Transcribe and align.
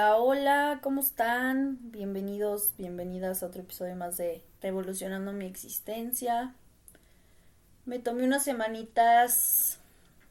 Hola, 0.00 0.78
¿cómo 0.80 1.00
están? 1.00 1.90
Bienvenidos, 1.90 2.72
bienvenidas 2.78 3.42
a 3.42 3.46
otro 3.46 3.62
episodio 3.62 3.96
más 3.96 4.16
de 4.16 4.44
Revolucionando 4.62 5.32
mi 5.32 5.44
existencia. 5.44 6.54
Me 7.84 7.98
tomé 7.98 8.22
unas 8.22 8.44
semanitas, 8.44 9.80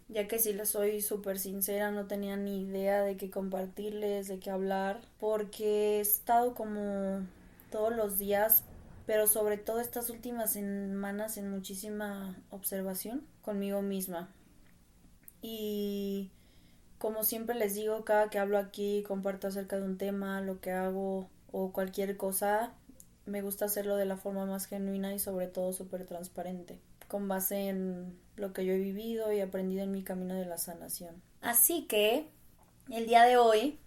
ya 0.07 0.25
que 0.25 0.39
si 0.39 0.53
les 0.53 0.69
soy 0.69 1.01
súper 1.01 1.37
sincera, 1.37 1.91
no 1.91 2.07
tenía 2.07 2.37
ni 2.37 2.61
idea 2.61 3.01
de 3.01 3.17
qué 3.17 3.29
compartirles, 3.29 4.29
de 4.29 4.39
qué 4.39 4.51
hablar, 4.51 5.01
porque 5.19 5.97
he 5.97 5.99
estado 5.99 6.55
como 6.55 7.27
todos 7.69 7.93
los 7.93 8.17
días, 8.17 8.63
pero 9.05 9.27
sobre 9.27 9.57
todo 9.57 9.81
estas 9.81 10.09
últimas 10.09 10.53
semanas 10.53 11.35
en 11.35 11.51
muchísima 11.51 12.37
observación 12.51 13.27
conmigo 13.41 13.81
misma. 13.81 14.29
Y 15.41 16.31
como 16.97 17.23
siempre 17.23 17.55
les 17.55 17.75
digo, 17.75 18.03
cada 18.05 18.29
que 18.29 18.39
hablo 18.39 18.57
aquí, 18.57 19.03
comparto 19.07 19.47
acerca 19.47 19.77
de 19.77 19.83
un 19.83 19.97
tema, 19.97 20.41
lo 20.41 20.59
que 20.59 20.71
hago 20.71 21.29
o 21.51 21.71
cualquier 21.71 22.17
cosa, 22.17 22.73
me 23.25 23.41
gusta 23.41 23.65
hacerlo 23.65 23.95
de 23.95 24.05
la 24.05 24.17
forma 24.17 24.45
más 24.45 24.65
genuina 24.65 25.13
y 25.13 25.19
sobre 25.19 25.47
todo 25.47 25.73
súper 25.73 26.05
transparente, 26.05 26.79
con 27.07 27.27
base 27.27 27.67
en 27.67 28.17
lo 28.35 28.53
que 28.53 28.65
yo 28.65 28.73
he 28.73 28.79
vivido 28.79 29.31
y 29.31 29.41
aprendido 29.41 29.83
en 29.83 29.91
mi 29.91 30.03
camino 30.03 30.35
de 30.35 30.45
la 30.45 30.57
sanación. 30.57 31.21
Así 31.41 31.83
que, 31.83 32.27
el 32.89 33.05
día 33.05 33.23
de 33.23 33.37
hoy, 33.37 33.77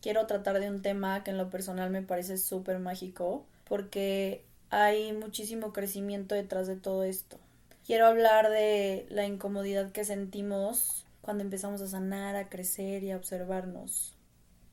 quiero 0.00 0.26
tratar 0.26 0.60
de 0.60 0.70
un 0.70 0.82
tema 0.82 1.24
que 1.24 1.32
en 1.32 1.38
lo 1.38 1.50
personal 1.50 1.90
me 1.90 2.02
parece 2.02 2.38
súper 2.38 2.78
mágico, 2.78 3.44
porque 3.68 4.44
hay 4.70 5.12
muchísimo 5.12 5.72
crecimiento 5.72 6.34
detrás 6.34 6.66
de 6.66 6.76
todo 6.76 7.04
esto. 7.04 7.38
Quiero 7.84 8.06
hablar 8.06 8.50
de 8.50 9.06
la 9.10 9.26
incomodidad 9.26 9.92
que 9.92 10.04
sentimos 10.04 11.05
cuando 11.26 11.42
empezamos 11.42 11.82
a 11.82 11.88
sanar, 11.88 12.36
a 12.36 12.48
crecer 12.48 13.02
y 13.02 13.10
a 13.10 13.16
observarnos. 13.16 14.14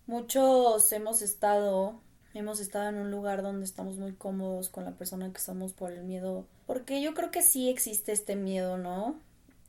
Muchos 0.06 0.92
hemos 0.92 1.24
estado, 1.24 2.00
hemos 2.36 2.60
estado 2.60 2.90
en 2.90 2.98
un 2.98 3.10
lugar 3.10 3.42
donde 3.42 3.66
estamos 3.66 3.98
muy 3.98 4.14
cómodos 4.14 4.70
con 4.70 4.86
la 4.86 4.92
persona 4.92 5.34
que 5.34 5.42
somos 5.42 5.74
por 5.74 5.92
el 5.92 6.04
miedo, 6.04 6.46
porque 6.68 7.02
yo 7.02 7.16
creo 7.16 7.32
que 7.32 7.42
sí 7.42 7.70
existe 7.70 8.12
este 8.12 8.36
miedo, 8.36 8.78
¿no? 8.78 9.20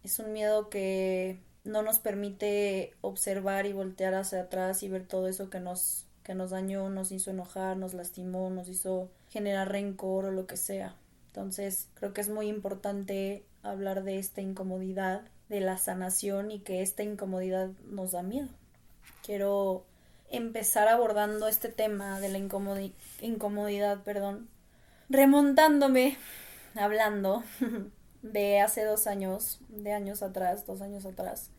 Es 0.02 0.18
un 0.18 0.34
miedo 0.34 0.68
que 0.68 1.40
no 1.64 1.80
nos 1.80 2.00
permite 2.00 2.92
observar 3.00 3.64
y 3.64 3.72
voltear 3.72 4.12
hacia 4.14 4.42
atrás 4.42 4.82
y 4.82 4.88
ver 4.88 5.08
todo 5.08 5.26
eso 5.26 5.48
que 5.48 5.60
nos 5.60 6.04
que 6.22 6.34
nos 6.34 6.50
dañó, 6.50 6.88
nos 6.90 7.12
hizo 7.12 7.30
enojar, 7.30 7.76
nos 7.76 7.94
lastimó, 7.94 8.50
nos 8.50 8.68
hizo 8.68 9.10
generar 9.28 9.70
rencor 9.70 10.26
o 10.26 10.30
lo 10.30 10.46
que 10.46 10.56
sea. 10.56 10.96
Entonces, 11.28 11.88
creo 11.94 12.12
que 12.12 12.22
es 12.22 12.28
muy 12.28 12.48
importante 12.48 13.44
hablar 13.62 14.04
de 14.04 14.18
esta 14.18 14.40
incomodidad 14.40 15.22
de 15.48 15.60
la 15.60 15.78
sanación 15.78 16.50
y 16.50 16.60
que 16.60 16.82
esta 16.82 17.02
incomodidad 17.02 17.70
nos 17.86 18.12
da 18.12 18.22
miedo. 18.22 18.48
Quiero 19.22 19.84
empezar 20.30 20.88
abordando 20.88 21.48
este 21.48 21.68
tema 21.68 22.20
de 22.20 22.28
la 22.28 22.38
incomodidad, 23.20 24.02
perdón, 24.02 24.48
remontándome, 25.08 26.16
hablando 26.74 27.44
de 28.22 28.60
hace 28.60 28.84
dos 28.84 29.06
años, 29.06 29.60
de 29.68 29.92
años 29.92 30.22
atrás, 30.22 30.66
dos 30.66 30.80
años 30.80 31.04
atrás, 31.04 31.50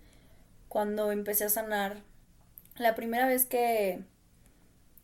cuando 0.67 1.11
empecé 1.11 1.45
a 1.45 1.49
sanar. 1.49 1.97
La 2.77 2.95
primera 2.95 3.27
vez 3.27 3.45
que, 3.45 4.03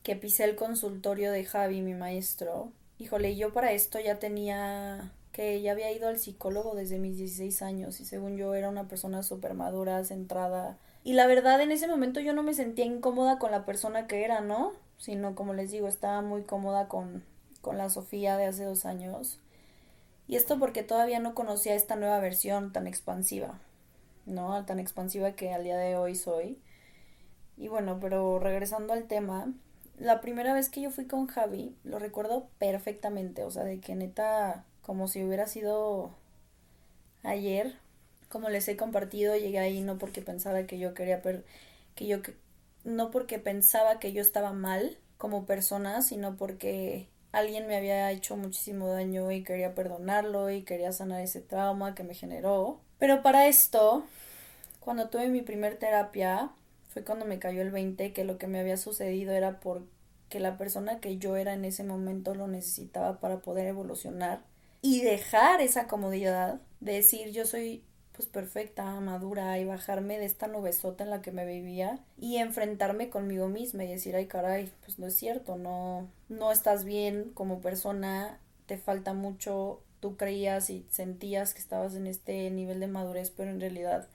que 0.04 0.16
pisé 0.16 0.44
el 0.44 0.56
consultorio 0.56 1.32
de 1.32 1.46
Javi, 1.46 1.82
mi 1.82 1.94
maestro, 1.94 2.74
híjole, 2.98 3.38
yo 3.38 3.54
para 3.54 3.72
esto 3.72 4.00
ya 4.00 4.20
tenía 4.20 5.14
que 5.32 5.62
ya 5.62 5.72
había 5.72 5.92
ido 5.92 6.08
al 6.08 6.20
psicólogo 6.20 6.76
desde 6.76 7.00
mis 7.00 7.18
16 7.18 7.62
años 7.62 8.00
y 8.00 8.06
según 8.06 8.38
yo 8.38 8.54
era 8.54 8.70
una 8.70 8.88
persona 8.88 9.24
súper 9.24 9.54
madura, 9.54 10.04
centrada. 10.04 10.78
Y 11.04 11.14
la 11.14 11.28
verdad 11.28 11.62
en 11.62 11.72
ese 11.72 11.88
momento 11.88 12.20
yo 12.20 12.34
no 12.34 12.44
me 12.44 12.54
sentía 12.54 12.86
incómoda 12.86 13.40
con 13.40 13.52
la 13.52 13.66
persona 13.66 14.08
que 14.08 14.24
era, 14.26 14.42
¿no? 14.42 14.74
Sino 14.98 15.36
como 15.36 15.54
les 15.54 15.72
digo, 15.72 15.88
estaba 15.88 16.22
muy 16.22 16.44
cómoda 16.44 16.88
con, 16.88 17.24
con 17.62 17.78
la 17.78 17.90
Sofía 17.90 18.38
de 18.38 18.46
hace 18.46 18.66
dos 18.66 18.86
años. 18.86 19.40
Y 20.28 20.36
esto 20.36 20.60
porque 20.60 20.84
todavía 20.84 21.20
no 21.20 21.34
conocía 21.34 21.76
esta 21.76 21.96
nueva 21.96 22.20
versión 22.20 22.72
tan 22.72 22.88
expansiva, 22.88 23.60
¿no? 24.26 24.66
Tan 24.66 24.80
expansiva 24.80 25.32
que 25.34 25.54
al 25.54 25.64
día 25.64 25.78
de 25.78 25.96
hoy 25.96 26.16
soy. 26.16 26.60
Y 27.58 27.68
bueno, 27.68 28.00
pero 28.00 28.40
regresando 28.40 28.94
al 28.94 29.06
tema, 29.06 29.52
la 29.98 30.22
primera 30.22 30.54
vez 30.54 30.70
que 30.70 30.82
yo 30.82 30.92
fui 30.92 31.06
con 31.06 31.28
Javi, 31.28 31.76
lo 31.84 32.00
recuerdo 32.00 32.48
perfectamente, 32.60 33.44
o 33.44 33.52
sea, 33.52 33.64
de 33.64 33.80
que 33.80 33.96
neta 33.96 34.66
como 34.82 35.08
si 35.08 35.24
hubiera 35.24 35.48
sido 35.48 36.12
ayer. 37.24 37.76
Como 38.30 38.50
les 38.50 38.68
he 38.68 38.78
compartido, 38.78 39.36
llegué 39.36 39.60
ahí 39.60 39.82
no 39.82 39.98
porque 39.98 40.22
pensaba 40.22 40.66
que 40.66 40.80
yo 40.80 40.94
quería 40.94 41.22
per 41.22 41.44
que 41.96 42.08
yo 42.08 42.20
no 42.84 43.12
porque 43.12 43.40
pensaba 43.40 44.00
que 44.00 44.14
yo 44.14 44.22
estaba 44.22 44.54
mal 44.54 44.98
como 45.18 45.46
persona, 45.46 46.02
sino 46.02 46.38
porque 46.38 47.08
alguien 47.32 47.68
me 47.68 47.76
había 47.78 48.12
hecho 48.12 48.38
muchísimo 48.38 48.88
daño 48.88 49.32
y 49.32 49.44
quería 49.44 49.76
perdonarlo 49.76 50.50
y 50.50 50.64
quería 50.64 50.92
sanar 50.92 51.22
ese 51.22 51.42
trauma 51.42 51.96
que 51.96 52.04
me 52.04 52.16
generó. 52.16 52.80
Pero 52.98 53.22
para 53.22 53.48
esto, 53.48 54.04
cuando 54.80 55.10
tuve 55.10 55.30
mi 55.30 55.42
primer 55.42 55.78
terapia, 55.78 56.52
fue 56.90 57.04
cuando 57.04 57.26
me 57.26 57.40
cayó 57.40 57.62
el 57.62 57.72
20 57.72 58.14
que 58.14 58.26
lo 58.26 58.38
que 58.38 58.48
me 58.48 58.60
había 58.60 58.78
sucedido 58.78 59.34
era 59.34 59.60
porque 59.60 60.40
la 60.40 60.58
persona 60.58 61.00
que 61.00 61.18
yo 61.18 61.36
era 61.36 61.54
en 61.54 61.66
ese 61.66 61.84
momento 61.84 62.36
lo 62.36 62.48
necesitaba 62.48 63.20
para 63.20 63.40
poder 63.40 63.68
evolucionar 63.68 64.42
y 64.82 65.02
dejar 65.02 65.62
esa 65.62 65.88
comodidad 65.88 66.60
de 66.80 66.94
decir 66.94 67.32
yo 67.32 67.46
soy 67.46 67.84
pues 68.14 68.28
perfecta, 68.28 69.00
madura 69.00 69.58
y 69.58 69.66
bajarme 69.66 70.20
de 70.20 70.26
esta 70.26 70.48
nubesota 70.48 71.04
en 71.04 71.10
la 71.10 71.22
que 71.22 71.32
me 71.32 71.46
vivía 71.46 72.00
y 72.20 72.38
enfrentarme 72.38 73.10
conmigo 73.10 73.48
misma 73.48 73.84
y 73.84 73.88
decir, 73.88 74.16
ay 74.16 74.28
caray, 74.28 74.72
pues 74.84 75.00
no 75.00 75.08
es 75.08 75.16
cierto, 75.16 75.58
no, 75.58 76.10
no 76.30 76.52
estás 76.52 76.84
bien 76.84 77.32
como 77.34 77.62
persona, 77.62 78.40
te 78.66 78.78
falta 78.78 79.14
mucho, 79.14 79.82
tú 80.02 80.18
creías 80.18 80.70
y 80.70 80.86
sentías 80.90 81.54
que 81.54 81.62
estabas 81.62 81.96
en 81.96 82.06
este 82.06 82.50
nivel 82.52 82.80
de 82.80 82.88
madurez, 82.88 83.32
pero 83.32 83.50
en 83.50 83.62
realidad, 83.62 84.08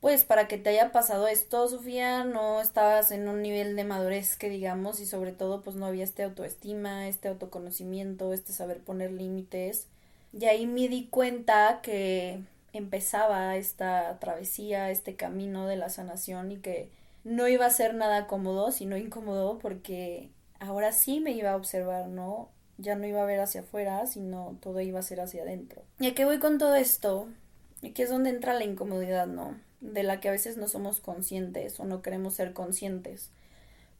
pues 0.00 0.24
para 0.24 0.46
que 0.46 0.58
te 0.58 0.70
haya 0.70 0.92
pasado 0.92 1.26
esto, 1.26 1.66
Sofía, 1.68 2.24
no 2.24 2.60
estabas 2.60 3.12
en 3.12 3.28
un 3.28 3.40
nivel 3.40 3.76
de 3.76 3.84
madurez 3.84 4.36
que 4.36 4.50
digamos 4.50 5.00
y 5.00 5.06
sobre 5.06 5.32
todo 5.32 5.62
pues 5.62 5.74
no 5.74 5.86
había 5.86 6.04
este 6.04 6.22
autoestima, 6.22 7.08
este 7.08 7.28
autoconocimiento, 7.28 8.32
este 8.32 8.52
saber 8.52 8.80
poner 8.80 9.10
límites 9.10 9.88
y 10.32 10.46
ahí 10.46 10.66
me 10.66 10.88
di 10.88 11.06
cuenta 11.08 11.80
que 11.82 12.40
empezaba 12.72 13.56
esta 13.56 14.18
travesía, 14.18 14.90
este 14.90 15.14
camino 15.14 15.66
de 15.66 15.76
la 15.76 15.90
sanación 15.90 16.52
y 16.52 16.56
que 16.56 16.90
no 17.24 17.48
iba 17.48 17.66
a 17.66 17.70
ser 17.70 17.94
nada 17.94 18.26
cómodo, 18.26 18.72
sino 18.72 18.96
incómodo 18.96 19.58
porque 19.58 20.30
ahora 20.58 20.92
sí 20.92 21.20
me 21.20 21.32
iba 21.32 21.52
a 21.52 21.56
observar, 21.56 22.08
¿no? 22.08 22.48
Ya 22.78 22.96
no 22.96 23.06
iba 23.06 23.22
a 23.22 23.26
ver 23.26 23.40
hacia 23.40 23.60
afuera, 23.60 24.06
sino 24.06 24.56
todo 24.60 24.80
iba 24.80 24.98
a 24.98 25.02
ser 25.02 25.20
hacia 25.20 25.42
adentro. 25.42 25.82
¿Y 26.00 26.08
a 26.08 26.14
qué 26.14 26.24
voy 26.24 26.38
con 26.38 26.58
todo 26.58 26.74
esto? 26.74 27.28
Aquí 27.84 28.02
es 28.02 28.10
donde 28.10 28.30
entra 28.30 28.54
la 28.54 28.64
incomodidad, 28.64 29.26
¿no? 29.26 29.60
De 29.80 30.02
la 30.02 30.20
que 30.20 30.28
a 30.28 30.32
veces 30.32 30.56
no 30.56 30.66
somos 30.66 31.00
conscientes 31.00 31.78
o 31.78 31.84
no 31.84 32.00
queremos 32.00 32.34
ser 32.34 32.52
conscientes. 32.54 33.30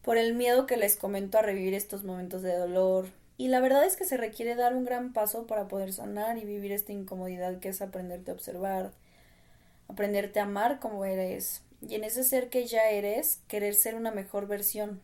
Por 0.03 0.17
el 0.17 0.35
miedo 0.35 0.67
que 0.67 0.77
les 0.77 0.97
comento 0.97 1.39
a 1.39 1.43
revivir 1.43 1.75
estos 1.75 2.03
momentos 2.03 2.43
de 2.43 2.57
dolor, 2.57 3.07
y 3.43 3.49
la 3.49 3.59
verdad 3.59 3.85
es 3.85 3.97
que 3.97 4.05
se 4.05 4.17
requiere 4.17 4.55
dar 4.55 4.73
un 4.73 4.85
gran 4.85 5.13
paso 5.13 5.49
para 5.49 5.67
poder 5.67 5.93
sanar 5.93 6.39
y 6.39 6.45
vivir 6.45 6.71
esta 6.71 6.93
incomodidad 6.93 7.59
que 7.59 7.71
es 7.71 7.83
aprenderte 7.83 8.31
a 8.31 8.35
observar, 8.35 8.93
aprenderte 9.89 10.39
a 10.39 10.45
amar 10.45 10.79
como 10.79 11.05
eres 11.05 11.61
y 11.81 11.97
en 11.97 12.05
ese 12.05 12.23
ser 12.23 12.51
que 12.51 12.69
ya 12.69 12.91
eres 12.91 13.41
querer 13.49 13.75
ser 13.75 13.97
una 13.97 14.13
mejor 14.13 14.47
versión. 14.47 15.01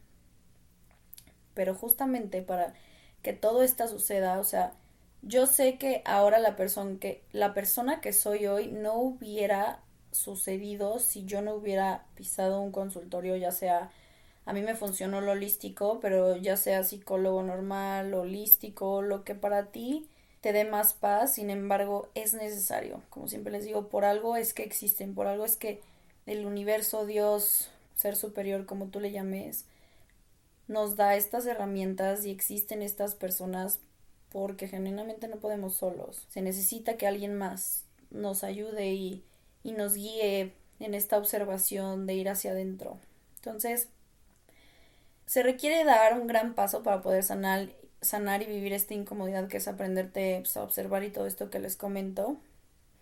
Pero 1.54 1.74
justamente 1.74 2.40
para 2.40 2.74
que 3.22 3.32
todo 3.32 3.64
esto 3.64 3.88
suceda, 3.88 4.38
o 4.38 4.44
sea, 4.44 4.72
yo 5.22 5.48
sé 5.48 5.76
que 5.76 6.02
ahora 6.04 6.38
la 6.38 6.54
persona 6.54 6.96
que 7.00 7.24
la 7.32 7.54
persona 7.54 8.00
que 8.00 8.12
soy 8.12 8.46
hoy 8.46 8.68
no 8.68 9.00
hubiera 9.00 9.80
sucedido 10.12 11.00
si 11.00 11.24
yo 11.24 11.42
no 11.42 11.54
hubiera 11.54 12.04
pisado 12.14 12.60
un 12.60 12.70
consultorio 12.70 13.34
ya 13.34 13.50
sea 13.50 13.90
a 14.48 14.54
mí 14.54 14.62
me 14.62 14.74
funcionó 14.74 15.20
lo 15.20 15.32
holístico, 15.32 16.00
pero 16.00 16.34
ya 16.38 16.56
sea 16.56 16.82
psicólogo 16.82 17.42
normal, 17.42 18.14
holístico, 18.14 19.02
lo 19.02 19.22
que 19.22 19.34
para 19.34 19.66
ti 19.66 20.08
te 20.40 20.54
dé 20.54 20.64
más 20.64 20.94
paz, 20.94 21.34
sin 21.34 21.50
embargo, 21.50 22.08
es 22.14 22.32
necesario. 22.32 23.02
Como 23.10 23.28
siempre 23.28 23.52
les 23.52 23.66
digo, 23.66 23.90
por 23.90 24.06
algo 24.06 24.36
es 24.36 24.54
que 24.54 24.62
existen, 24.62 25.14
por 25.14 25.26
algo 25.26 25.44
es 25.44 25.56
que 25.56 25.82
el 26.24 26.46
universo, 26.46 27.04
Dios, 27.04 27.68
ser 27.94 28.16
superior, 28.16 28.64
como 28.64 28.86
tú 28.86 29.00
le 29.00 29.12
llames, 29.12 29.66
nos 30.66 30.96
da 30.96 31.14
estas 31.14 31.44
herramientas 31.44 32.24
y 32.24 32.30
existen 32.30 32.80
estas 32.80 33.14
personas 33.14 33.80
porque 34.32 34.66
genuinamente 34.66 35.28
no 35.28 35.36
podemos 35.36 35.74
solos. 35.74 36.24
Se 36.30 36.40
necesita 36.40 36.96
que 36.96 37.06
alguien 37.06 37.36
más 37.36 37.84
nos 38.10 38.44
ayude 38.44 38.94
y, 38.94 39.22
y 39.62 39.72
nos 39.72 39.92
guíe 39.92 40.54
en 40.80 40.94
esta 40.94 41.18
observación 41.18 42.06
de 42.06 42.14
ir 42.14 42.30
hacia 42.30 42.52
adentro. 42.52 42.96
Entonces, 43.36 43.90
se 45.28 45.42
requiere 45.42 45.84
dar 45.84 46.18
un 46.18 46.26
gran 46.26 46.54
paso 46.54 46.82
para 46.82 47.02
poder 47.02 47.22
sanar, 47.22 47.68
sanar 48.00 48.40
y 48.42 48.46
vivir 48.46 48.72
esta 48.72 48.94
incomodidad 48.94 49.46
que 49.46 49.58
es 49.58 49.68
aprenderte 49.68 50.38
pues, 50.40 50.56
a 50.56 50.62
observar 50.62 51.04
y 51.04 51.10
todo 51.10 51.26
esto 51.26 51.50
que 51.50 51.58
les 51.58 51.76
comento. 51.76 52.38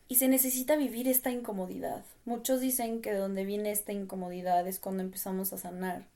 Y 0.09 0.17
se 0.17 0.27
necesita 0.27 0.75
vivir 0.75 1.07
esta 1.07 1.31
incomodidad. 1.31 2.05
Muchos 2.25 2.61
dicen 2.61 3.01
que 3.01 3.15
donde 3.15 3.45
viene 3.45 3.71
esta 3.71 3.93
incomodidad 3.93 4.67
es 4.67 4.81
cuando 4.81 5.05
empezamos 5.05 5.53
a 5.53 5.59
sanar. 5.59 6.09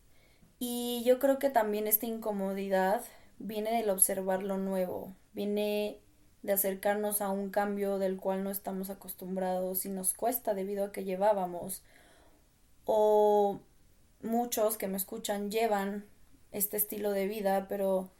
Y 0.58 1.04
yo 1.06 1.20
creo 1.20 1.38
que 1.38 1.48
también 1.48 1.86
esta 1.86 2.06
incomodidad 2.06 3.02
viene 3.38 3.70
del 3.70 3.90
observar 3.90 4.42
lo 4.42 4.58
nuevo, 4.58 5.14
viene 5.32 6.00
de 6.42 6.52
acercarnos 6.52 7.20
a 7.20 7.30
un 7.30 7.50
cambio 7.50 7.98
del 7.98 8.16
cual 8.16 8.42
no 8.42 8.50
estamos 8.50 8.90
acostumbrados 8.90 9.86
y 9.86 9.90
nos 9.90 10.12
cuesta 10.14 10.54
debido 10.54 10.84
a 10.84 10.92
que 10.92 11.04
llevábamos 11.04 11.84
o 12.84 13.60
muchos 14.22 14.76
que 14.76 14.88
me 14.88 14.96
escuchan 14.96 15.50
llevan 15.50 16.04
este 16.52 16.76
estilo 16.76 17.12
de 17.12 17.26
vida, 17.26 17.66
pero 17.68 18.10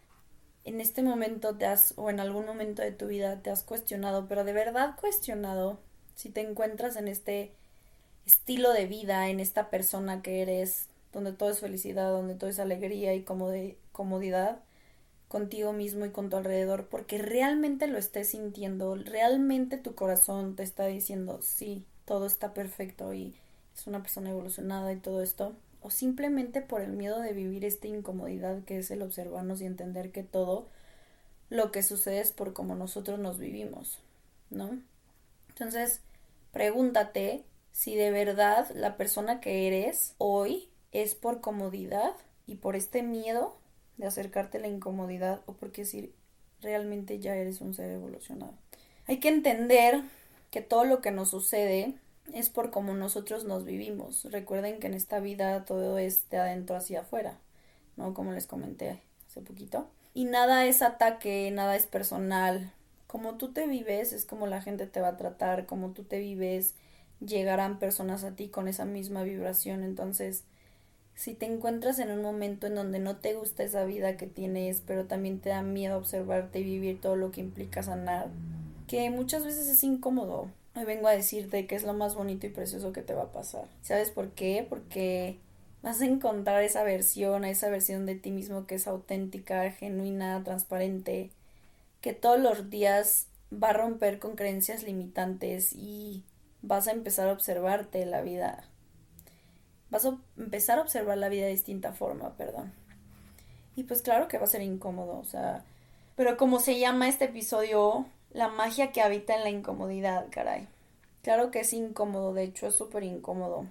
en 0.64 0.80
este 0.80 1.02
momento 1.02 1.56
te 1.56 1.66
has 1.66 1.94
o 1.96 2.10
en 2.10 2.20
algún 2.20 2.46
momento 2.46 2.82
de 2.82 2.92
tu 2.92 3.06
vida 3.06 3.40
te 3.42 3.50
has 3.50 3.62
cuestionado, 3.62 4.26
pero 4.28 4.44
de 4.44 4.52
verdad 4.52 4.96
cuestionado 5.00 5.78
si 6.14 6.28
te 6.28 6.40
encuentras 6.42 6.96
en 6.96 7.08
este 7.08 7.52
estilo 8.26 8.72
de 8.72 8.86
vida, 8.86 9.28
en 9.28 9.40
esta 9.40 9.70
persona 9.70 10.22
que 10.22 10.42
eres, 10.42 10.86
donde 11.12 11.32
todo 11.32 11.50
es 11.50 11.60
felicidad, 11.60 12.10
donde 12.10 12.34
todo 12.34 12.50
es 12.50 12.58
alegría 12.58 13.14
y 13.14 13.24
comodidad 13.24 14.58
contigo 15.28 15.72
mismo 15.72 16.04
y 16.04 16.10
con 16.10 16.28
tu 16.28 16.36
alrededor, 16.36 16.88
porque 16.88 17.18
realmente 17.18 17.86
lo 17.86 17.98
estés 17.98 18.30
sintiendo, 18.30 18.96
realmente 18.96 19.78
tu 19.78 19.94
corazón 19.94 20.56
te 20.56 20.62
está 20.62 20.86
diciendo, 20.86 21.40
sí, 21.40 21.84
todo 22.04 22.26
está 22.26 22.52
perfecto 22.52 23.14
y 23.14 23.36
es 23.74 23.86
una 23.86 24.02
persona 24.02 24.30
evolucionada 24.30 24.92
y 24.92 24.96
todo 24.96 25.22
esto, 25.22 25.54
o 25.82 25.90
simplemente 25.90 26.60
por 26.60 26.80
el 26.80 26.92
miedo 26.92 27.20
de 27.20 27.32
vivir 27.32 27.64
esta 27.64 27.88
incomodidad 27.88 28.64
que 28.64 28.78
es 28.78 28.90
el 28.90 29.02
observarnos 29.02 29.60
y 29.60 29.66
entender 29.66 30.12
que 30.12 30.22
todo 30.22 30.68
lo 31.48 31.72
que 31.72 31.82
sucede 31.82 32.20
es 32.20 32.32
por 32.32 32.52
cómo 32.52 32.74
nosotros 32.74 33.18
nos 33.18 33.38
vivimos, 33.38 34.00
¿no? 34.50 34.80
Entonces, 35.48 36.00
pregúntate 36.52 37.44
si 37.72 37.96
de 37.96 38.10
verdad 38.10 38.70
la 38.74 38.96
persona 38.96 39.40
que 39.40 39.66
eres 39.66 40.14
hoy 40.18 40.68
es 40.92 41.14
por 41.14 41.40
comodidad 41.40 42.12
y 42.46 42.56
por 42.56 42.76
este 42.76 43.02
miedo 43.02 43.56
de 43.96 44.06
acercarte 44.06 44.58
a 44.58 44.62
la 44.62 44.68
incomodidad 44.68 45.40
o 45.46 45.54
porque 45.54 45.84
si 45.84 46.12
realmente 46.60 47.18
ya 47.18 47.36
eres 47.36 47.60
un 47.60 47.74
ser 47.74 47.90
evolucionado. 47.90 48.54
Hay 49.06 49.18
que 49.18 49.28
entender 49.28 50.02
que 50.50 50.60
todo 50.60 50.84
lo 50.84 51.00
que 51.00 51.10
nos 51.10 51.30
sucede 51.30 51.94
es 52.34 52.50
por 52.50 52.70
cómo 52.70 52.94
nosotros 52.94 53.44
nos 53.44 53.64
vivimos. 53.64 54.26
Recuerden 54.30 54.80
que 54.80 54.86
en 54.86 54.94
esta 54.94 55.20
vida 55.20 55.64
todo 55.64 55.98
es 55.98 56.28
de 56.30 56.38
adentro 56.38 56.76
hacia 56.76 57.00
afuera, 57.00 57.38
¿no? 57.96 58.14
Como 58.14 58.32
les 58.32 58.46
comenté 58.46 59.00
hace 59.28 59.40
poquito. 59.40 59.88
Y 60.14 60.24
nada 60.24 60.66
es 60.66 60.82
ataque, 60.82 61.50
nada 61.52 61.76
es 61.76 61.86
personal. 61.86 62.72
Como 63.06 63.36
tú 63.36 63.52
te 63.52 63.66
vives 63.66 64.12
es 64.12 64.24
como 64.24 64.46
la 64.46 64.62
gente 64.62 64.86
te 64.86 65.00
va 65.00 65.08
a 65.08 65.16
tratar, 65.16 65.66
como 65.66 65.90
tú 65.90 66.04
te 66.04 66.18
vives 66.18 66.74
llegarán 67.20 67.78
personas 67.78 68.24
a 68.24 68.32
ti 68.32 68.48
con 68.48 68.66
esa 68.68 68.84
misma 68.84 69.22
vibración. 69.22 69.82
Entonces, 69.82 70.44
si 71.14 71.34
te 71.34 71.46
encuentras 71.46 71.98
en 71.98 72.10
un 72.10 72.22
momento 72.22 72.66
en 72.66 72.74
donde 72.74 72.98
no 72.98 73.16
te 73.16 73.34
gusta 73.34 73.62
esa 73.62 73.84
vida 73.84 74.16
que 74.16 74.26
tienes, 74.26 74.82
pero 74.86 75.04
también 75.04 75.40
te 75.40 75.50
da 75.50 75.62
miedo 75.62 75.98
observarte 75.98 76.60
y 76.60 76.64
vivir 76.64 77.00
todo 77.00 77.16
lo 77.16 77.30
que 77.30 77.40
implica 77.40 77.82
sanar, 77.82 78.28
que 78.86 79.10
muchas 79.10 79.44
veces 79.44 79.68
es 79.68 79.84
incómodo, 79.84 80.48
Hoy 80.80 80.86
vengo 80.86 81.08
a 81.08 81.12
decirte 81.12 81.66
que 81.66 81.74
es 81.74 81.82
lo 81.82 81.92
más 81.92 82.14
bonito 82.14 82.46
y 82.46 82.50
precioso 82.50 82.90
que 82.94 83.02
te 83.02 83.12
va 83.12 83.24
a 83.24 83.32
pasar. 83.32 83.66
¿Sabes 83.82 84.10
por 84.10 84.30
qué? 84.30 84.66
Porque 84.66 85.38
vas 85.82 86.00
a 86.00 86.06
encontrar 86.06 86.62
esa 86.62 86.82
versión, 86.84 87.44
esa 87.44 87.68
versión 87.68 88.06
de 88.06 88.14
ti 88.14 88.30
mismo 88.30 88.66
que 88.66 88.76
es 88.76 88.86
auténtica, 88.86 89.70
genuina, 89.72 90.42
transparente, 90.42 91.32
que 92.00 92.14
todos 92.14 92.40
los 92.40 92.70
días 92.70 93.26
va 93.52 93.68
a 93.68 93.72
romper 93.74 94.18
con 94.18 94.36
creencias 94.36 94.82
limitantes 94.82 95.74
y 95.74 96.24
vas 96.62 96.88
a 96.88 96.92
empezar 96.92 97.28
a 97.28 97.34
observarte 97.34 98.06
la 98.06 98.22
vida. 98.22 98.64
Vas 99.90 100.06
a 100.06 100.16
empezar 100.38 100.78
a 100.78 100.82
observar 100.82 101.18
la 101.18 101.28
vida 101.28 101.44
de 101.44 101.50
distinta 101.50 101.92
forma, 101.92 102.38
perdón. 102.38 102.72
Y 103.76 103.82
pues 103.82 104.00
claro 104.00 104.28
que 104.28 104.38
va 104.38 104.44
a 104.44 104.46
ser 104.46 104.62
incómodo, 104.62 105.18
o 105.18 105.24
sea, 105.26 105.62
pero 106.16 106.38
como 106.38 106.58
se 106.58 106.78
llama 106.78 107.06
este 107.06 107.26
episodio, 107.26 108.06
la 108.32 108.48
magia 108.48 108.92
que 108.92 109.02
habita 109.02 109.34
en 109.34 109.42
la 109.42 109.50
incomodidad, 109.50 110.26
caray. 110.30 110.68
Claro 111.22 111.50
que 111.50 111.60
es 111.60 111.72
incómodo, 111.72 112.32
de 112.32 112.44
hecho 112.44 112.66
es 112.66 112.74
súper 112.74 113.02
incómodo. 113.02 113.66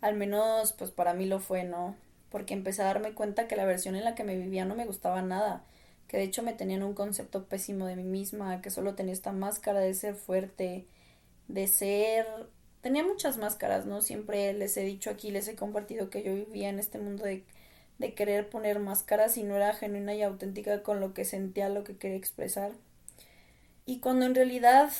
Al 0.00 0.16
menos, 0.16 0.72
pues 0.74 0.90
para 0.90 1.14
mí 1.14 1.26
lo 1.26 1.40
fue, 1.40 1.64
¿no? 1.64 1.96
Porque 2.30 2.54
empecé 2.54 2.82
a 2.82 2.86
darme 2.86 3.14
cuenta 3.14 3.48
que 3.48 3.56
la 3.56 3.64
versión 3.64 3.96
en 3.96 4.04
la 4.04 4.14
que 4.14 4.24
me 4.24 4.36
vivía 4.36 4.64
no 4.66 4.74
me 4.74 4.86
gustaba 4.86 5.22
nada. 5.22 5.64
Que 6.08 6.18
de 6.18 6.24
hecho 6.24 6.42
me 6.42 6.52
tenían 6.52 6.82
un 6.82 6.94
concepto 6.94 7.46
pésimo 7.46 7.86
de 7.86 7.96
mí 7.96 8.04
misma, 8.04 8.60
que 8.60 8.70
solo 8.70 8.94
tenía 8.94 9.14
esta 9.14 9.32
máscara 9.32 9.80
de 9.80 9.94
ser 9.94 10.14
fuerte, 10.14 10.86
de 11.48 11.66
ser... 11.66 12.26
Tenía 12.82 13.02
muchas 13.02 13.38
máscaras, 13.38 13.86
¿no? 13.86 14.02
Siempre 14.02 14.52
les 14.52 14.76
he 14.76 14.82
dicho 14.82 15.08
aquí, 15.08 15.30
les 15.30 15.48
he 15.48 15.56
compartido 15.56 16.10
que 16.10 16.22
yo 16.22 16.34
vivía 16.34 16.68
en 16.68 16.78
este 16.78 16.98
mundo 16.98 17.24
de 17.24 17.44
de 17.98 18.14
querer 18.14 18.48
poner 18.48 18.78
máscaras 18.78 19.36
y 19.36 19.42
no 19.42 19.56
era 19.56 19.74
genuina 19.74 20.14
y 20.14 20.22
auténtica 20.22 20.82
con 20.82 21.00
lo 21.00 21.14
que 21.14 21.24
sentía, 21.24 21.68
lo 21.68 21.84
que 21.84 21.96
quería 21.96 22.16
expresar. 22.16 22.72
Y 23.86 24.00
cuando 24.00 24.26
en 24.26 24.34
realidad 24.34 24.90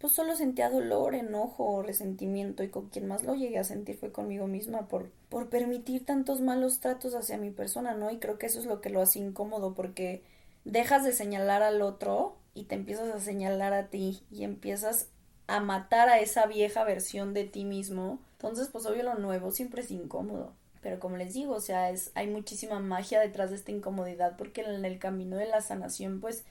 pues 0.00 0.14
solo 0.14 0.34
sentía 0.34 0.70
dolor, 0.70 1.14
enojo, 1.14 1.82
resentimiento 1.82 2.62
y 2.62 2.70
con 2.70 2.88
quien 2.88 3.06
más 3.06 3.22
lo 3.22 3.34
llegué 3.34 3.58
a 3.58 3.64
sentir 3.64 3.98
fue 3.98 4.12
conmigo 4.12 4.46
misma 4.46 4.88
por, 4.88 5.10
por 5.28 5.50
permitir 5.50 6.06
tantos 6.06 6.40
malos 6.40 6.80
tratos 6.80 7.14
hacia 7.14 7.36
mi 7.36 7.50
persona, 7.50 7.92
¿no? 7.92 8.10
Y 8.10 8.18
creo 8.18 8.38
que 8.38 8.46
eso 8.46 8.58
es 8.58 8.64
lo 8.64 8.80
que 8.80 8.88
lo 8.88 9.02
hace 9.02 9.18
incómodo 9.18 9.74
porque 9.74 10.22
dejas 10.64 11.04
de 11.04 11.12
señalar 11.12 11.62
al 11.62 11.82
otro 11.82 12.34
y 12.54 12.64
te 12.64 12.76
empiezas 12.76 13.14
a 13.14 13.20
señalar 13.20 13.74
a 13.74 13.88
ti 13.88 14.22
y 14.30 14.44
empiezas 14.44 15.08
a 15.48 15.60
matar 15.60 16.08
a 16.08 16.18
esa 16.20 16.46
vieja 16.46 16.82
versión 16.84 17.34
de 17.34 17.44
ti 17.44 17.66
mismo. 17.66 18.20
Entonces, 18.32 18.68
pues 18.68 18.86
obvio 18.86 19.02
lo 19.02 19.16
nuevo 19.16 19.50
siempre 19.50 19.82
es 19.82 19.90
incómodo. 19.90 20.54
Pero 20.80 20.98
como 20.98 21.16
les 21.16 21.34
digo, 21.34 21.54
o 21.54 21.60
sea, 21.60 21.90
es, 21.90 22.10
hay 22.14 22.26
muchísima 22.26 22.78
magia 22.80 23.20
detrás 23.20 23.50
de 23.50 23.56
esta 23.56 23.70
incomodidad 23.70 24.36
porque 24.36 24.62
en 24.62 24.84
el 24.84 24.98
camino 24.98 25.36
de 25.36 25.46
la 25.46 25.60
sanación, 25.60 26.20
pues 26.20 26.44